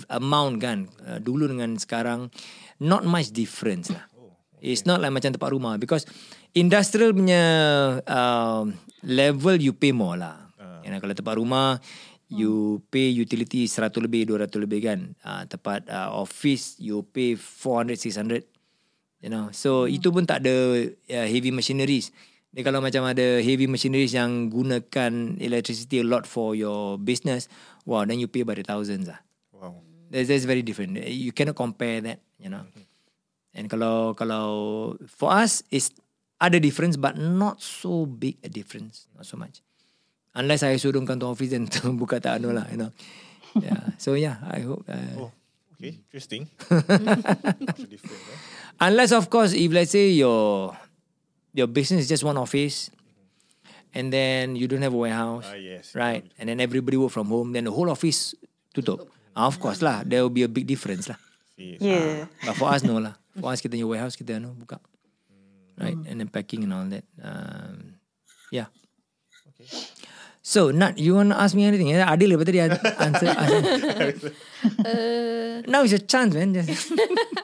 amount 0.09 0.61
kan, 0.61 0.89
uh, 1.05 1.17
dulu 1.21 1.49
dengan 1.49 1.77
sekarang, 1.77 2.33
not 2.81 3.05
much 3.05 3.33
difference 3.33 3.89
lah. 3.93 4.05
It's 4.65 4.85
not 4.85 4.97
like 4.97 5.13
macam 5.13 5.29
tempat 5.29 5.49
rumah 5.53 5.77
because 5.77 6.09
industrial 6.57 7.13
punya 7.13 7.43
uh, 8.01 8.65
level 9.05 9.61
you 9.61 9.77
pay 9.77 9.93
more 9.93 10.17
lah. 10.17 10.44
You 10.85 10.93
know, 10.93 11.01
kalau 11.01 11.17
tempat 11.17 11.35
rumah 11.41 11.81
you 12.29 12.81
pay 12.93 13.09
utility 13.09 13.65
100 13.65 14.05
lebih 14.05 14.29
200 14.29 14.61
lebih 14.61 14.79
kan. 14.85 14.99
Uh, 15.25 15.43
tempat 15.49 15.89
uh, 15.89 16.13
office 16.13 16.77
you 16.77 17.01
pay 17.09 17.33
400 17.33 17.97
600 17.97 18.45
You 19.25 19.33
know, 19.33 19.49
so 19.49 19.89
hmm. 19.89 19.97
itu 19.97 20.13
pun 20.13 20.29
tak 20.29 20.45
ada 20.45 20.85
uh, 20.85 21.27
heavy 21.27 21.49
machineries. 21.49 22.13
Dia 22.53 22.61
kalau 22.61 22.77
macam 22.77 23.09
ada 23.09 23.41
heavy 23.41 23.65
machineries 23.65 24.13
yang 24.13 24.53
gunakan 24.53 25.41
electricity 25.41 25.99
a 25.99 26.05
lot 26.05 26.29
for 26.29 26.53
your 26.53 27.01
business, 27.01 27.49
wow, 27.89 28.05
then 28.05 28.21
you 28.21 28.29
pay 28.29 28.45
by 28.45 28.53
the 28.53 28.61
thousands 28.61 29.09
lah. 29.09 29.17
Wow. 29.49 29.81
That's, 30.13 30.29
that's 30.29 30.45
very 30.45 30.61
different. 30.61 31.01
You 31.09 31.33
cannot 31.33 31.57
compare 31.57 32.05
that, 32.05 32.21
you 32.37 32.53
know. 32.53 32.69
And 33.57 33.65
kalau 33.65 34.13
kalau 34.13 34.45
for 35.09 35.33
us 35.33 35.65
it's 35.73 35.89
ada 36.37 36.61
difference 36.61 36.93
but 36.93 37.17
not 37.17 37.65
so 37.65 38.05
big 38.05 38.37
a 38.45 38.49
difference, 38.51 39.09
not 39.17 39.25
so 39.25 39.41
much. 39.41 39.65
Unless 40.35 40.67
I 40.67 40.75
suruh 40.75 40.99
kantor 41.07 41.31
office 41.31 41.51
dan 41.55 41.65
buka 41.95 42.19
tak 42.19 42.43
anu 42.43 42.51
lah, 42.51 42.67
you 42.67 42.77
know. 42.77 42.91
Yeah. 43.55 43.95
So 43.95 44.19
yeah, 44.19 44.43
I 44.43 44.59
hope. 44.67 44.83
Uh, 44.87 45.27
Oh. 45.27 45.31
Okay, 45.75 45.99
interesting. 46.07 46.47
Eh? 46.71 48.39
Unless 48.79 49.11
of 49.11 49.27
course 49.31 49.51
if 49.51 49.71
let's 49.71 49.91
say 49.91 50.11
your 50.11 50.71
your 51.55 51.67
business 51.67 52.07
is 52.07 52.09
just 52.11 52.23
one 52.23 52.35
office 52.39 52.91
and 53.95 54.11
then 54.11 54.55
you 54.55 54.67
don't 54.67 54.83
have 54.83 54.95
a 54.95 54.99
warehouse. 54.99 55.47
Ah, 55.47 55.55
yes. 55.55 55.95
Right. 55.95 56.27
And 56.39 56.47
then 56.51 56.59
everybody 56.59 56.95
work 56.99 57.11
from 57.11 57.27
home, 57.31 57.51
then 57.55 57.67
the 57.67 57.75
whole 57.75 57.87
office 57.91 58.35
tutup. 58.75 59.07
Ah, 59.35 59.47
of 59.47 59.59
course 59.59 59.79
lah, 59.83 60.03
there 60.03 60.23
will 60.23 60.31
be 60.31 60.43
a 60.43 60.51
big 60.51 60.67
difference 60.67 61.07
lah. 61.07 61.19
Yes. 61.55 61.79
Yeah. 61.79 62.27
But 62.43 62.55
for 62.59 62.67
us 62.71 62.83
no 62.83 62.99
lah. 62.99 63.15
For 63.39 63.51
us 63.51 63.63
kita 63.63 63.75
punya 63.79 63.87
warehouse 63.87 64.15
kita 64.19 64.39
no 64.39 64.55
buka. 64.55 64.79
Right. 65.75 65.95
And 66.07 66.23
then 66.23 66.31
packing 66.31 66.63
and 66.67 66.71
all 66.71 66.87
that. 66.87 67.03
Um, 67.19 67.99
yeah. 68.51 68.71
Okay. 69.55 69.67
So, 70.45 70.69
Nat, 70.69 71.01
you 71.01 71.17
want 71.17 71.33
to 71.33 71.41
ask 71.41 71.57
me 71.57 71.65
anything? 71.65 71.89
Yeah, 71.89 72.05
Adil 72.05 72.37
lepas 72.37 72.45
tadi 72.45 72.61
ad- 72.61 72.77
answer. 73.01 73.33
answer. 73.33 74.29
Now 75.65 75.81
is 75.81 75.97
a 75.97 75.97
chance, 75.97 76.37
man. 76.37 76.53
Just- 76.53 76.93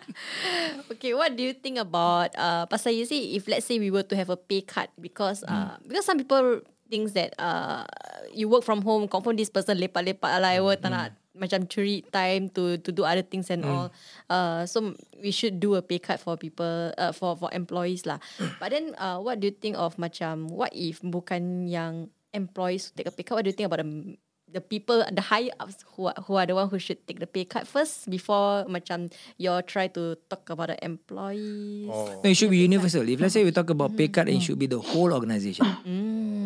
Okay, 0.93 1.17
what 1.17 1.33
do 1.33 1.41
you 1.41 1.57
think 1.57 1.81
about 1.81 2.29
uh 2.37 2.69
pasal 2.69 2.93
you 2.93 3.09
see 3.09 3.33
if 3.33 3.49
let's 3.49 3.65
say 3.65 3.81
we 3.81 3.89
were 3.89 4.05
to 4.05 4.13
have 4.13 4.29
a 4.29 4.37
pay 4.37 4.61
cut 4.61 4.93
because 5.01 5.41
uh 5.49 5.81
because 5.89 6.05
some 6.05 6.21
people 6.21 6.61
thinks 6.93 7.17
that 7.17 7.33
uh 7.41 7.89
you 8.29 8.45
work 8.45 8.61
from 8.61 8.85
home 8.85 9.09
confirm 9.09 9.33
this 9.33 9.49
person 9.49 9.81
lepak-lepak 9.81 10.37
lah 10.37 10.61
mm. 10.61 10.77
tak 10.77 10.93
nak 10.93 11.17
macam 11.33 11.65
curi 11.65 12.05
time 12.13 12.53
to 12.53 12.77
to 12.85 12.93
do 12.93 13.01
other 13.01 13.25
things 13.25 13.49
and 13.49 13.65
all 13.65 13.89
uh 14.29 14.61
so 14.69 14.93
we 15.17 15.33
should 15.33 15.57
do 15.57 15.73
a 15.73 15.81
pay 15.81 15.97
cut 15.97 16.21
for 16.21 16.37
people 16.37 16.93
uh, 17.01 17.09
for 17.09 17.33
for 17.33 17.49
employees 17.49 18.05
lah 18.05 18.21
but 18.61 18.69
then 18.69 18.93
uh 19.01 19.17
what 19.17 19.41
do 19.41 19.49
you 19.49 19.55
think 19.57 19.73
of 19.73 19.97
macam 19.97 20.45
what 20.53 20.69
if 20.77 21.01
bukan 21.01 21.65
yang 21.65 22.13
employees 22.33 22.91
take 22.95 23.07
a 23.07 23.11
pay 23.11 23.23
cut 23.23 23.35
what 23.35 23.43
do 23.45 23.49
you 23.49 23.55
think 23.55 23.67
about 23.67 23.83
the 23.83 24.17
the 24.51 24.59
people 24.59 24.99
the 25.11 25.23
higher 25.23 25.51
ups 25.59 25.83
who 25.95 26.11
are, 26.11 26.17
who 26.27 26.35
are 26.35 26.45
the 26.45 26.55
one 26.55 26.67
who 26.67 26.77
should 26.77 26.99
take 27.07 27.19
the 27.19 27.27
pay 27.27 27.47
cut 27.47 27.65
first 27.65 28.11
before 28.11 28.67
macam 28.67 29.07
you 29.39 29.49
try 29.63 29.87
to 29.87 30.19
talk 30.27 30.43
about 30.51 30.67
the 30.75 30.77
employees. 30.83 31.87
Oh. 31.87 32.19
No, 32.19 32.27
it 32.27 32.35
should 32.35 32.51
be 32.51 32.59
universal. 32.59 33.07
If 33.07 33.19
let's 33.19 33.33
say 33.33 33.43
we 33.43 33.55
talk 33.55 33.71
about 33.71 33.95
pay 33.95 34.11
cut, 34.11 34.27
it 34.27 34.43
should 34.43 34.59
be 34.59 34.67
the 34.67 34.79
whole 34.79 35.15
organization. 35.15 35.65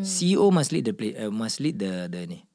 CEO 0.05 0.53
must 0.53 0.71
lead 0.71 0.85
the 0.85 0.93
play, 0.93 1.17
uh, 1.17 1.33
must 1.33 1.59
lead 1.59 1.81
the 1.81 2.05
the 2.05 2.29
ni. 2.29 2.45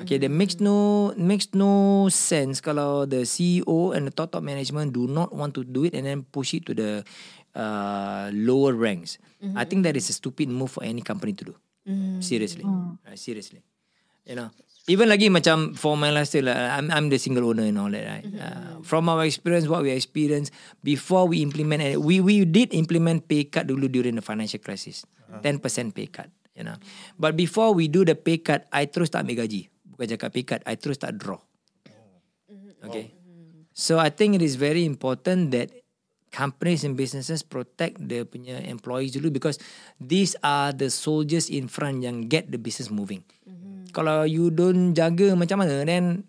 Okay, 0.00 0.16
that 0.16 0.32
makes 0.32 0.56
no 0.56 1.12
makes 1.20 1.52
no 1.52 2.08
sense 2.08 2.64
kalau 2.64 3.04
the 3.04 3.28
CEO 3.28 3.92
and 3.92 4.08
the 4.08 4.14
top 4.14 4.32
top 4.32 4.40
management 4.40 4.96
do 4.96 5.04
not 5.04 5.36
want 5.36 5.52
to 5.52 5.60
do 5.60 5.84
it 5.84 5.92
and 5.92 6.08
then 6.08 6.24
push 6.24 6.56
it 6.56 6.64
to 6.64 6.72
the 6.72 7.04
uh, 7.52 8.32
lower 8.32 8.72
ranks. 8.72 9.20
I 9.52 9.68
think 9.68 9.84
that 9.84 10.00
is 10.00 10.08
a 10.08 10.16
stupid 10.16 10.48
move 10.48 10.72
for 10.72 10.80
any 10.80 11.04
company 11.04 11.36
to 11.36 11.52
do. 11.52 11.54
Seriously, 12.20 12.62
Uh, 12.64 13.16
seriously. 13.16 13.64
You 14.28 14.36
know, 14.36 14.52
even 14.86 15.08
lagi 15.10 15.26
macam 15.32 15.74
for 15.74 15.96
my 15.96 16.12
lifestyle, 16.12 16.52
uh, 16.52 16.76
I'm 16.76 16.92
I'm 16.92 17.06
the 17.08 17.18
single 17.18 17.48
owner 17.50 17.64
and 17.66 17.74
all 17.80 17.90
that, 17.90 18.04
right? 18.04 18.26
Uh, 18.36 18.78
from 18.84 19.08
our 19.08 19.24
experience, 19.26 19.66
what 19.66 19.82
we 19.82 19.90
experienced 19.90 20.52
before 20.84 21.26
we 21.26 21.40
implement, 21.42 21.82
we 21.98 22.20
we 22.20 22.44
did 22.44 22.70
implement 22.76 23.26
pay 23.26 23.48
cut 23.48 23.66
dulu 23.66 23.88
during 23.90 24.14
the 24.14 24.22
financial 24.22 24.60
crisis, 24.60 25.02
ten 25.42 25.58
percent 25.58 25.96
pay 25.96 26.06
cut, 26.06 26.28
you 26.54 26.62
know. 26.62 26.76
But 27.18 27.34
before 27.34 27.72
we 27.74 27.88
do 27.88 28.04
the 28.04 28.14
pay 28.14 28.38
cut, 28.38 28.68
I 28.70 28.86
terus 28.86 29.10
tak 29.10 29.24
ambil 29.26 29.48
gaji, 29.48 29.72
bukan 29.88 30.06
cakap 30.14 30.30
pay 30.36 30.44
cut, 30.46 30.60
I 30.68 30.76
terus 30.76 31.00
tak 31.00 31.16
draw. 31.16 31.40
Okay, 32.86 33.10
so 33.72 33.98
I 33.98 34.12
think 34.12 34.36
it 34.36 34.44
is 34.44 34.54
very 34.60 34.84
important 34.84 35.50
that 35.56 35.72
companies 36.30 36.86
and 36.86 36.94
businesses 36.94 37.42
protect 37.42 37.98
their 38.00 38.22
punya 38.24 38.62
employees 38.64 39.14
dulu 39.14 39.30
because 39.34 39.58
these 39.98 40.38
are 40.46 40.70
the 40.70 40.86
soldiers 40.88 41.50
in 41.50 41.66
front 41.66 42.06
yang 42.06 42.30
get 42.30 42.48
the 42.54 42.58
business 42.58 42.88
moving. 42.88 43.26
Mm-hmm. 43.46 43.90
Kalau 43.90 44.22
you 44.24 44.48
don't 44.54 44.94
jaga 44.94 45.34
macam 45.34 45.66
mana 45.66 45.82
then 45.82 46.22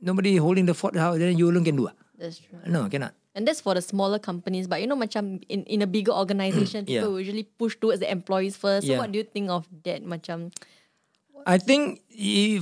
nobody 0.00 0.40
holding 0.40 0.64
the 0.64 0.74
fort 0.76 0.96
how 0.96 1.12
then 1.16 1.36
you 1.36 1.48
alone 1.52 1.64
can 1.64 1.76
do 1.76 1.88
ah. 1.88 1.94
That's 2.16 2.40
true. 2.40 2.56
No, 2.64 2.88
cannot. 2.88 3.12
And 3.36 3.44
that's 3.44 3.60
for 3.60 3.76
the 3.76 3.84
smaller 3.84 4.16
companies. 4.16 4.64
But 4.64 4.80
you 4.80 4.88
know, 4.88 4.96
macam 4.96 5.44
in, 5.52 5.68
in 5.68 5.84
a 5.84 5.88
bigger 5.88 6.16
organization, 6.16 6.88
Yeah. 6.88 7.04
people 7.04 7.20
usually 7.20 7.44
push 7.44 7.76
towards 7.76 8.00
the 8.00 8.08
employees 8.08 8.56
first. 8.56 8.88
So 8.88 8.96
Yeah. 8.96 9.04
what 9.04 9.12
do 9.12 9.20
you 9.20 9.28
think 9.28 9.52
of 9.52 9.68
that? 9.84 10.00
Macam, 10.00 10.56
I 11.44 11.58
think 11.58 12.02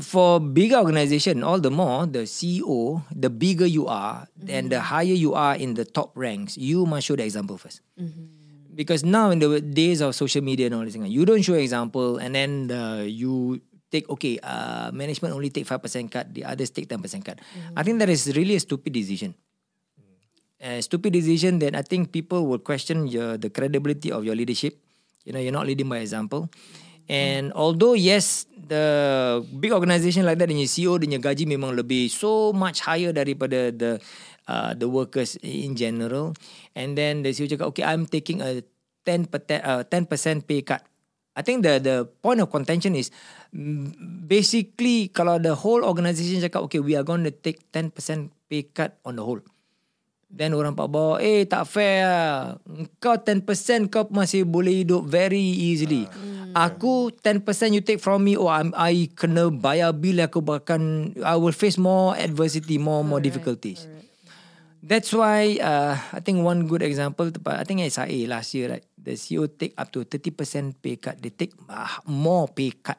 for 0.02 0.40
bigger 0.40 0.76
organization, 0.76 1.42
all 1.42 1.60
the 1.60 1.70
more 1.70 2.06
the 2.06 2.26
CEO, 2.26 3.02
the 3.14 3.30
bigger 3.30 3.66
you 3.66 3.87
are, 3.87 4.26
and 4.48 4.70
the 4.70 4.80
higher 4.80 5.14
you 5.14 5.34
are 5.34 5.54
in 5.54 5.74
the 5.74 5.84
top 5.84 6.12
ranks, 6.16 6.58
you 6.58 6.84
must 6.84 7.06
show 7.06 7.16
the 7.16 7.24
example 7.24 7.56
1st 7.56 7.80
Because 8.74 9.06
now 9.06 9.30
in 9.30 9.38
the 9.38 9.62
days 9.62 10.02
of 10.02 10.18
social 10.18 10.42
media 10.42 10.66
and 10.66 10.74
all 10.74 10.82
this, 10.82 10.98
thing, 10.98 11.06
you 11.06 11.24
don't 11.24 11.42
show 11.42 11.54
example, 11.54 12.18
and 12.18 12.34
then 12.34 12.74
uh, 12.74 13.06
you 13.06 13.62
take 13.94 14.10
okay, 14.10 14.42
uh, 14.42 14.90
management 14.90 15.30
only 15.30 15.54
take 15.54 15.70
five 15.70 15.78
percent 15.78 16.10
cut, 16.10 16.34
the 16.34 16.42
others 16.42 16.74
take 16.74 16.90
ten 16.90 16.98
percent 16.98 17.22
cut. 17.22 17.38
I 17.78 17.87
think 17.87 18.02
that 18.02 18.10
is 18.10 18.26
really 18.34 18.58
a 18.58 18.60
stupid 18.60 18.90
decision. 18.90 19.38
A 20.58 20.82
stupid 20.82 21.14
decision 21.14 21.62
that 21.62 21.78
I 21.78 21.87
think 21.87 22.10
people 22.10 22.50
will 22.50 22.58
question 22.58 23.06
your 23.06 23.38
the 23.38 23.54
credibility 23.54 24.10
of 24.10 24.26
your 24.26 24.34
leadership. 24.34 24.74
You 25.22 25.32
know, 25.32 25.38
you're 25.38 25.54
not 25.54 25.70
leading 25.70 25.87
by 25.87 26.02
example. 26.02 26.50
And 27.08 27.52
although 27.52 27.92
yes, 27.92 28.48
the 28.56 29.44
big 29.60 29.72
organisation 29.72 30.24
like 30.24 30.38
that, 30.40 30.48
your 30.48 30.64
CEO 30.64 30.96
your 30.96 31.20
gaji 31.20 31.44
memang 31.44 31.76
lebih 31.76 32.08
so 32.08 32.52
much 32.56 32.80
higher 32.80 33.12
daripada 33.12 33.68
the 33.72 34.00
uh, 34.48 34.72
the 34.72 34.88
workers 34.88 35.36
in 35.44 35.76
general. 35.76 36.32
And 36.72 36.96
then 36.96 37.22
the 37.22 37.36
CEO 37.36 37.48
cakap, 37.48 37.76
okay, 37.76 37.84
I'm 37.84 38.08
taking 38.08 38.40
a 38.40 38.64
10 39.04 39.28
uh, 39.28 39.84
10% 39.84 40.48
pay 40.48 40.64
cut. 40.64 40.82
I 41.34 41.42
think 41.42 41.66
the 41.66 41.82
the 41.82 41.96
point 42.22 42.38
of 42.38 42.48
contention 42.48 42.94
is 42.94 43.10
mm, 43.50 43.90
basically 44.24 45.10
kalau 45.10 45.42
the 45.42 45.58
whole 45.58 45.82
organisation 45.82 46.40
cakap, 46.40 46.62
okay, 46.70 46.80
we 46.80 46.94
are 46.94 47.04
going 47.04 47.26
to 47.26 47.34
take 47.34 47.60
10% 47.74 47.90
pay 48.48 48.64
cut 48.70 48.96
on 49.04 49.18
the 49.18 49.24
whole. 49.26 49.42
Then 50.34 50.50
orang 50.58 50.74
pak 50.74 50.90
bawah, 50.90 51.22
eh 51.22 51.46
tak 51.46 51.62
fair 51.70 52.02
lah. 52.10 52.58
Kau 52.98 53.14
10% 53.14 53.46
kau 53.86 54.10
masih 54.10 54.42
boleh 54.42 54.82
hidup 54.82 55.06
very 55.06 55.38
easily. 55.38 56.10
Aku 56.58 57.14
10% 57.14 57.46
you 57.70 57.82
take 57.82 58.02
from 58.02 58.26
me, 58.26 58.34
oh 58.34 58.50
I'm, 58.50 58.74
I 58.74 59.06
kena 59.14 59.54
bayar 59.54 59.94
bil 59.94 60.18
aku 60.18 60.42
bahkan, 60.42 61.14
I 61.22 61.38
will 61.38 61.54
face 61.54 61.78
more 61.78 62.18
adversity, 62.18 62.82
more 62.82 63.06
more 63.06 63.22
difficulties. 63.22 63.86
That's 64.82 65.14
why 65.14 65.62
uh, 65.62 65.94
I 66.12 66.18
think 66.18 66.42
one 66.42 66.66
good 66.66 66.82
example, 66.82 67.30
I 67.46 67.62
think 67.62 67.86
SIA 67.86 68.26
last 68.26 68.52
year, 68.58 68.74
right? 68.74 68.84
The 68.98 69.14
CEO 69.14 69.46
take 69.46 69.78
up 69.78 69.94
to 69.94 70.02
30% 70.02 70.82
pay 70.82 70.98
cut. 70.98 71.22
They 71.22 71.30
take 71.30 71.54
uh, 71.70 72.02
more 72.10 72.50
pay 72.50 72.74
cut. 72.74 72.98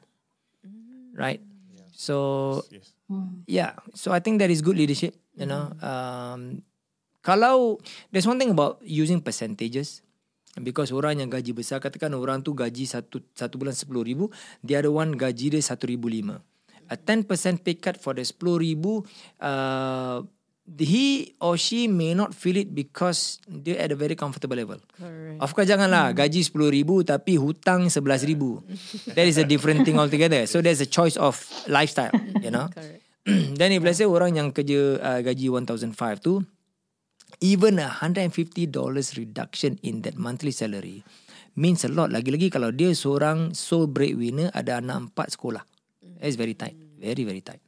Right? 1.15 1.43
So 1.91 2.63
Yes. 2.71 2.95
yeah 3.45 3.77
so 3.93 4.09
i 4.09 4.19
think 4.19 4.41
that 4.41 4.49
is 4.49 4.65
good 4.65 4.77
leadership 4.77 5.13
you 5.37 5.45
know 5.45 5.69
um 5.85 6.65
kalau 7.25 7.81
there's 8.13 8.29
one 8.29 8.37
thing 8.37 8.53
about 8.53 8.77
using 8.85 9.17
percentages 9.17 10.05
because 10.61 10.93
orang 10.93 11.19
yang 11.19 11.27
gaji 11.27 11.51
besar 11.51 11.81
katakan 11.81 12.13
orang 12.13 12.45
tu 12.45 12.53
gaji 12.53 12.87
satu 12.87 13.19
satu 13.33 13.59
bulan 13.59 13.73
10,000 13.73 14.29
the 14.63 14.77
other 14.77 14.93
one 14.93 15.17
gaji 15.17 15.51
dia 15.51 15.59
1,005 15.59 16.39
a 16.85 16.95
10% 16.95 17.65
pay 17.65 17.75
cut 17.81 17.97
for 17.97 18.13
the 18.13 18.21
10,000 18.21 19.03
uh, 19.41 20.21
he 20.77 21.35
or 21.41 21.57
she 21.57 21.85
may 21.85 22.13
not 22.17 22.33
feel 22.33 22.57
it 22.57 22.73
because 22.73 23.41
dia 23.45 23.77
at 23.77 23.91
a 23.91 23.97
very 23.97 24.15
comfortable 24.17 24.57
level 24.57 24.79
Correct. 24.97 25.37
Of 25.41 25.49
course 25.53 25.67
janganlah 25.67 26.15
gaji 26.15 26.41
10,000 26.41 27.05
tapi 27.05 27.37
hutang 27.37 27.91
11,000. 27.91 28.63
That 29.17 29.27
is 29.27 29.37
a 29.37 29.45
different 29.45 29.83
thing 29.83 29.99
altogether. 29.99 30.47
So 30.47 30.63
there's 30.63 30.79
a 30.79 30.89
choice 30.89 31.19
of 31.19 31.37
lifestyle, 31.67 32.15
you 32.39 32.49
know. 32.49 32.71
Correct. 32.71 33.03
Then 33.59 33.73
if 33.73 33.81
let's 33.81 33.97
say 33.97 34.07
orang 34.07 34.37
yang 34.37 34.49
kerja 34.53 35.01
uh, 35.01 35.19
gaji 35.25 35.49
1,005 35.49 36.21
tu 36.21 36.45
even 37.41 37.79
a 37.79 37.89
$150 37.89 38.31
reduction 39.17 39.79
in 39.83 40.01
that 40.03 40.15
monthly 40.19 40.51
salary 40.51 41.03
means 41.55 41.83
a 41.87 41.91
lot. 41.91 42.11
Lagi-lagi 42.11 42.51
kalau 42.51 42.69
dia 42.75 42.91
seorang 42.91 43.55
sole 43.55 43.87
breadwinner 43.87 44.51
ada 44.51 44.79
anak 44.83 45.11
empat 45.11 45.35
sekolah. 45.35 45.63
It's 46.19 46.35
very 46.39 46.53
tight. 46.55 46.75
Very, 46.99 47.23
very 47.23 47.41
tight. 47.41 47.63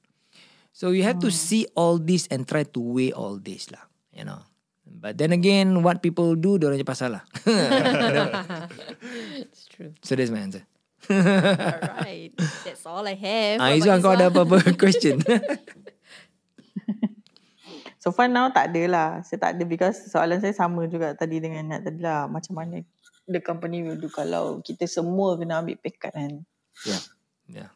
So 0.71 0.93
you 0.93 1.01
have 1.03 1.17
to 1.25 1.33
see 1.33 1.65
all 1.73 1.97
this 1.97 2.29
and 2.29 2.45
try 2.45 2.61
to 2.61 2.79
weigh 2.79 3.09
all 3.09 3.41
this 3.41 3.73
lah. 3.73 3.81
You 4.13 4.29
know. 4.29 4.45
But 4.87 5.17
then 5.17 5.33
again, 5.35 5.83
what 5.83 5.99
people 5.99 6.37
do, 6.39 6.55
dia 6.55 6.71
orang 6.71 6.79
je 6.79 6.87
pasal 6.87 7.19
lah. 7.19 7.23
It's 9.41 9.67
true. 9.67 9.91
so 9.99 10.15
that's 10.15 10.31
my 10.31 10.41
answer. 10.47 10.63
Alright. 11.11 12.33
That's 12.63 12.85
all 12.87 13.03
I 13.03 13.15
have. 13.15 13.57
Ah, 13.59 13.75
Izwan 13.75 13.99
about 13.99 14.03
kau 14.03 14.13
ada 14.15 14.25
apa-apa 14.31 14.57
question? 14.79 15.21
So 18.07 18.15
far 18.15 18.31
now 18.31 18.47
tak 18.47 18.71
ada 18.71 18.83
lah. 18.87 19.09
Saya 19.27 19.35
tak 19.43 19.59
ada 19.59 19.67
because 19.67 20.07
soalan 20.07 20.39
saya 20.39 20.55
sama 20.55 20.87
juga 20.87 21.11
tadi 21.11 21.43
dengan 21.43 21.67
Nat 21.67 21.83
tadi 21.83 21.99
lah. 21.99 22.23
Macam 22.31 22.55
mana 22.55 22.79
the 23.27 23.43
company 23.43 23.83
will 23.83 23.99
do 23.99 24.07
kalau 24.07 24.63
kita 24.63 24.87
semua 24.87 25.35
kena 25.35 25.59
ambil 25.59 25.75
pay 25.75 25.91
cut 25.91 26.15
kan. 26.15 26.39
yeah. 26.87 27.03
Yeah. 27.51 27.69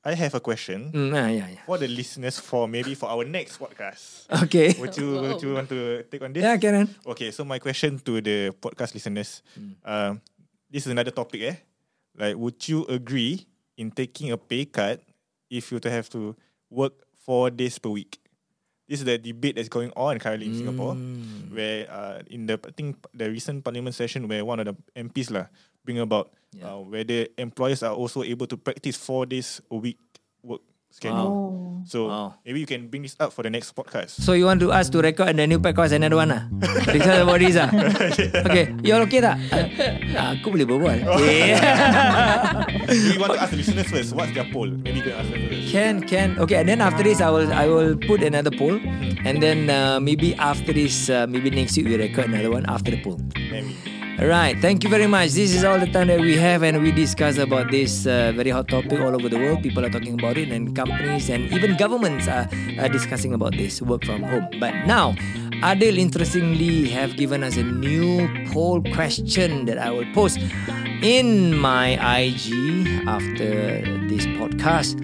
I 0.00 0.16
have 0.16 0.32
a 0.32 0.40
question 0.40 0.88
Mm, 0.88 1.12
ah, 1.12 1.28
yeah, 1.28 1.48
yeah. 1.52 1.64
for 1.68 1.76
the 1.76 1.88
listeners 1.88 2.40
for 2.40 2.64
maybe 2.64 2.96
for 2.96 3.12
our 3.12 3.28
next 3.28 3.60
podcast. 3.60 4.24
Okay. 4.48 4.72
Would 4.80 4.96
you 4.96 5.20
would 5.20 5.40
you 5.44 5.52
want 5.52 5.68
to 5.68 6.08
take 6.08 6.24
on 6.24 6.32
this? 6.32 6.40
Yeah, 6.40 6.56
Karen. 6.56 6.88
Okay, 7.04 7.28
so 7.28 7.44
my 7.44 7.60
question 7.60 8.00
to 8.08 8.24
the 8.24 8.56
podcast 8.56 8.96
listeners, 8.96 9.44
um, 9.84 10.24
this 10.72 10.88
is 10.88 10.92
another 10.92 11.12
topic, 11.12 11.40
eh? 11.44 11.56
Like, 12.16 12.40
would 12.40 12.56
you 12.64 12.88
agree 12.88 13.44
in 13.76 13.92
taking 13.92 14.32
a 14.32 14.40
pay 14.40 14.64
cut 14.64 15.04
if 15.52 15.68
you 15.68 15.76
to 15.80 15.92
have 15.92 16.08
to 16.16 16.32
work 16.72 17.04
four 17.20 17.52
days 17.52 17.76
per 17.76 17.92
week? 17.92 18.23
This 18.88 19.00
is 19.00 19.06
the 19.06 19.16
debate 19.18 19.56
that's 19.56 19.68
going 19.68 19.92
on 19.96 20.18
currently 20.18 20.46
in 20.46 20.56
Singapore, 20.56 20.94
where 21.50 21.88
uh, 21.90 22.20
in 22.28 22.46
the 22.46 22.60
I 22.60 22.70
think 22.76 22.96
the 23.14 23.30
recent 23.30 23.64
parliament 23.64 23.94
session 23.94 24.28
where 24.28 24.44
one 24.44 24.60
of 24.60 24.66
the 24.66 24.76
MPs 24.96 25.30
lah 25.30 25.46
bring 25.84 25.98
about 25.98 26.32
uh, 26.62 26.78
whether 26.80 27.26
employers 27.38 27.82
are 27.82 27.94
also 27.94 28.22
able 28.22 28.46
to 28.46 28.56
practice 28.56 28.96
four 28.96 29.24
days 29.26 29.60
a 29.70 29.76
week 29.76 29.98
work 30.44 30.60
schedule. 30.94 31.26
Oh. 31.26 31.82
So 31.84 32.08
Wow. 32.08 32.38
maybe 32.46 32.62
you 32.62 32.70
can 32.70 32.88
bring 32.88 33.02
this 33.04 33.12
up 33.20 33.34
for 33.34 33.42
the 33.44 33.50
next 33.52 33.74
podcast. 33.74 34.16
So 34.16 34.32
you 34.32 34.46
want 34.46 34.62
to 34.64 34.70
us 34.72 34.88
to 34.94 35.02
record 35.02 35.34
and 35.34 35.38
then 35.42 35.50
you 35.50 35.58
podcast 35.60 35.92
another 35.92 36.16
one 36.16 36.30
lah? 36.32 36.46
Discuss 36.88 37.20
about 37.20 37.42
this 37.42 37.58
lah? 37.58 37.68
Okay, 38.48 38.72
you 38.80 38.94
all 38.96 39.04
okay 39.04 39.20
tak? 39.20 39.36
Uh, 39.52 40.38
aku 40.38 40.54
boleh 40.54 40.64
berbual. 40.64 40.98
Yeah. 41.20 42.64
we 42.88 43.18
want 43.20 43.34
to 43.36 43.40
ask 43.42 43.50
the 43.52 43.58
listeners 43.60 43.90
first. 43.90 44.14
What's 44.16 44.32
their 44.32 44.46
poll? 44.48 44.70
Maybe 44.70 45.02
you 45.02 45.06
can 45.10 45.18
ask 45.18 45.28
them 45.28 45.42
first. 45.50 45.66
Can 45.68 45.94
can 46.06 46.28
okay 46.40 46.62
and 46.62 46.70
then 46.70 46.80
after 46.80 47.02
this 47.02 47.18
I 47.20 47.28
will 47.28 47.50
I 47.50 47.66
will 47.68 47.98
put 47.98 48.22
another 48.22 48.54
poll 48.54 48.78
and 49.26 49.42
then 49.42 49.68
uh, 49.68 49.98
maybe 50.00 50.32
after 50.38 50.72
this 50.72 51.10
uh, 51.10 51.26
maybe 51.28 51.50
next 51.52 51.74
week 51.76 51.90
we 51.90 51.98
record 51.98 52.30
another 52.32 52.48
one 52.54 52.64
after 52.64 52.94
the 52.94 53.02
poll. 53.04 53.18
Maybe. 53.36 53.74
Alright, 54.16 54.60
thank 54.60 54.84
you 54.84 54.90
very 54.90 55.08
much. 55.08 55.30
This 55.30 55.52
is 55.52 55.64
all 55.64 55.76
the 55.80 55.90
time 55.90 56.06
that 56.06 56.20
we 56.20 56.36
have, 56.36 56.62
and 56.62 56.80
we 56.80 56.92
discuss 56.92 57.36
about 57.36 57.72
this 57.72 58.06
uh, 58.06 58.32
very 58.36 58.50
hot 58.50 58.68
topic 58.68 59.00
all 59.00 59.12
over 59.12 59.28
the 59.28 59.36
world. 59.36 59.60
People 59.60 59.84
are 59.84 59.90
talking 59.90 60.14
about 60.14 60.38
it, 60.38 60.50
and 60.50 60.74
companies 60.74 61.28
and 61.28 61.52
even 61.52 61.76
governments 61.76 62.28
are, 62.28 62.48
are 62.78 62.88
discussing 62.88 63.34
about 63.34 63.56
this 63.56 63.82
work 63.82 64.04
from 64.04 64.22
home. 64.22 64.46
But 64.60 64.86
now, 64.86 65.14
Adil 65.66 65.98
interestingly 65.98 66.88
have 66.90 67.16
given 67.16 67.42
us 67.42 67.56
a 67.56 67.64
new 67.64 68.30
poll 68.52 68.80
question 68.94 69.64
that 69.64 69.78
I 69.78 69.90
will 69.90 70.06
post 70.14 70.38
in 71.02 71.56
my 71.56 71.98
IG 72.22 72.54
after 73.08 73.82
this 74.06 74.26
podcast. 74.38 74.94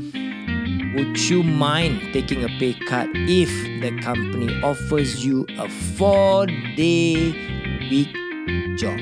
Would 0.95 1.19
you 1.29 1.43
mind 1.43 2.13
taking 2.13 2.45
a 2.45 2.49
pay 2.61 2.75
cut 2.75 3.09
if 3.15 3.51
the 3.83 3.91
company 4.03 4.55
offers 4.63 5.27
you 5.27 5.47
a 5.59 5.69
four-day 5.69 7.33
week 7.91 8.20
job? 8.81 8.97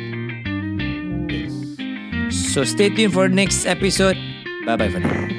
So 2.34 2.66
stay 2.66 2.90
tuned 2.90 3.14
for 3.14 3.30
next 3.30 3.62
episode. 3.62 4.18
Bye 4.66 4.74
bye 4.74 4.90
for 4.90 4.98
now. 4.98 5.30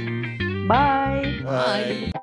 Bye. 0.72 1.44
Bye. 1.44 2.16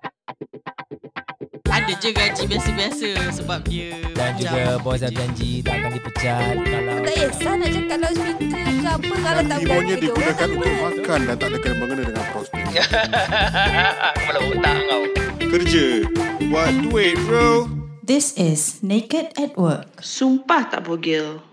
Ada 1.76 1.92
je 2.00 2.10
gaji 2.10 2.44
biasa-biasa 2.48 3.08
sebab 3.36 3.60
dia 3.68 3.94
Dan 4.16 4.32
macam 4.32 4.42
juga 4.42 4.74
bos 4.80 4.96
dah 4.96 5.12
janji 5.12 5.60
tak 5.60 5.76
akan 5.76 5.90
dipecat 5.92 6.54
kalau 6.66 6.96
Tak 7.04 7.14
kisah 7.14 7.54
nak 7.54 7.68
cakap 7.68 7.98
loudspeaker 8.00 8.48
ke 8.64 8.88
apa 8.88 9.14
Kalau 9.22 9.42
tak 9.44 9.58
berani 9.60 9.94
digunakan 10.00 10.48
untuk 10.56 10.74
makan 10.80 11.20
dan 11.20 11.36
tak 11.36 11.48
ada 11.52 11.58
kena 11.60 11.74
mengena 11.76 12.02
dengan 12.08 12.24
prospek. 12.32 12.64
Kepala 14.16 14.38
otak 14.50 14.76
kau. 14.88 15.02
Kerja. 15.46 15.86
Buat 16.48 16.72
duit 16.80 17.14
bro. 17.28 17.48
This 18.02 18.32
is 18.40 18.80
Naked 18.80 19.36
at 19.36 19.52
Work. 19.60 20.00
Sumpah 20.00 20.72
tak 20.72 20.88
bogel. 20.88 21.44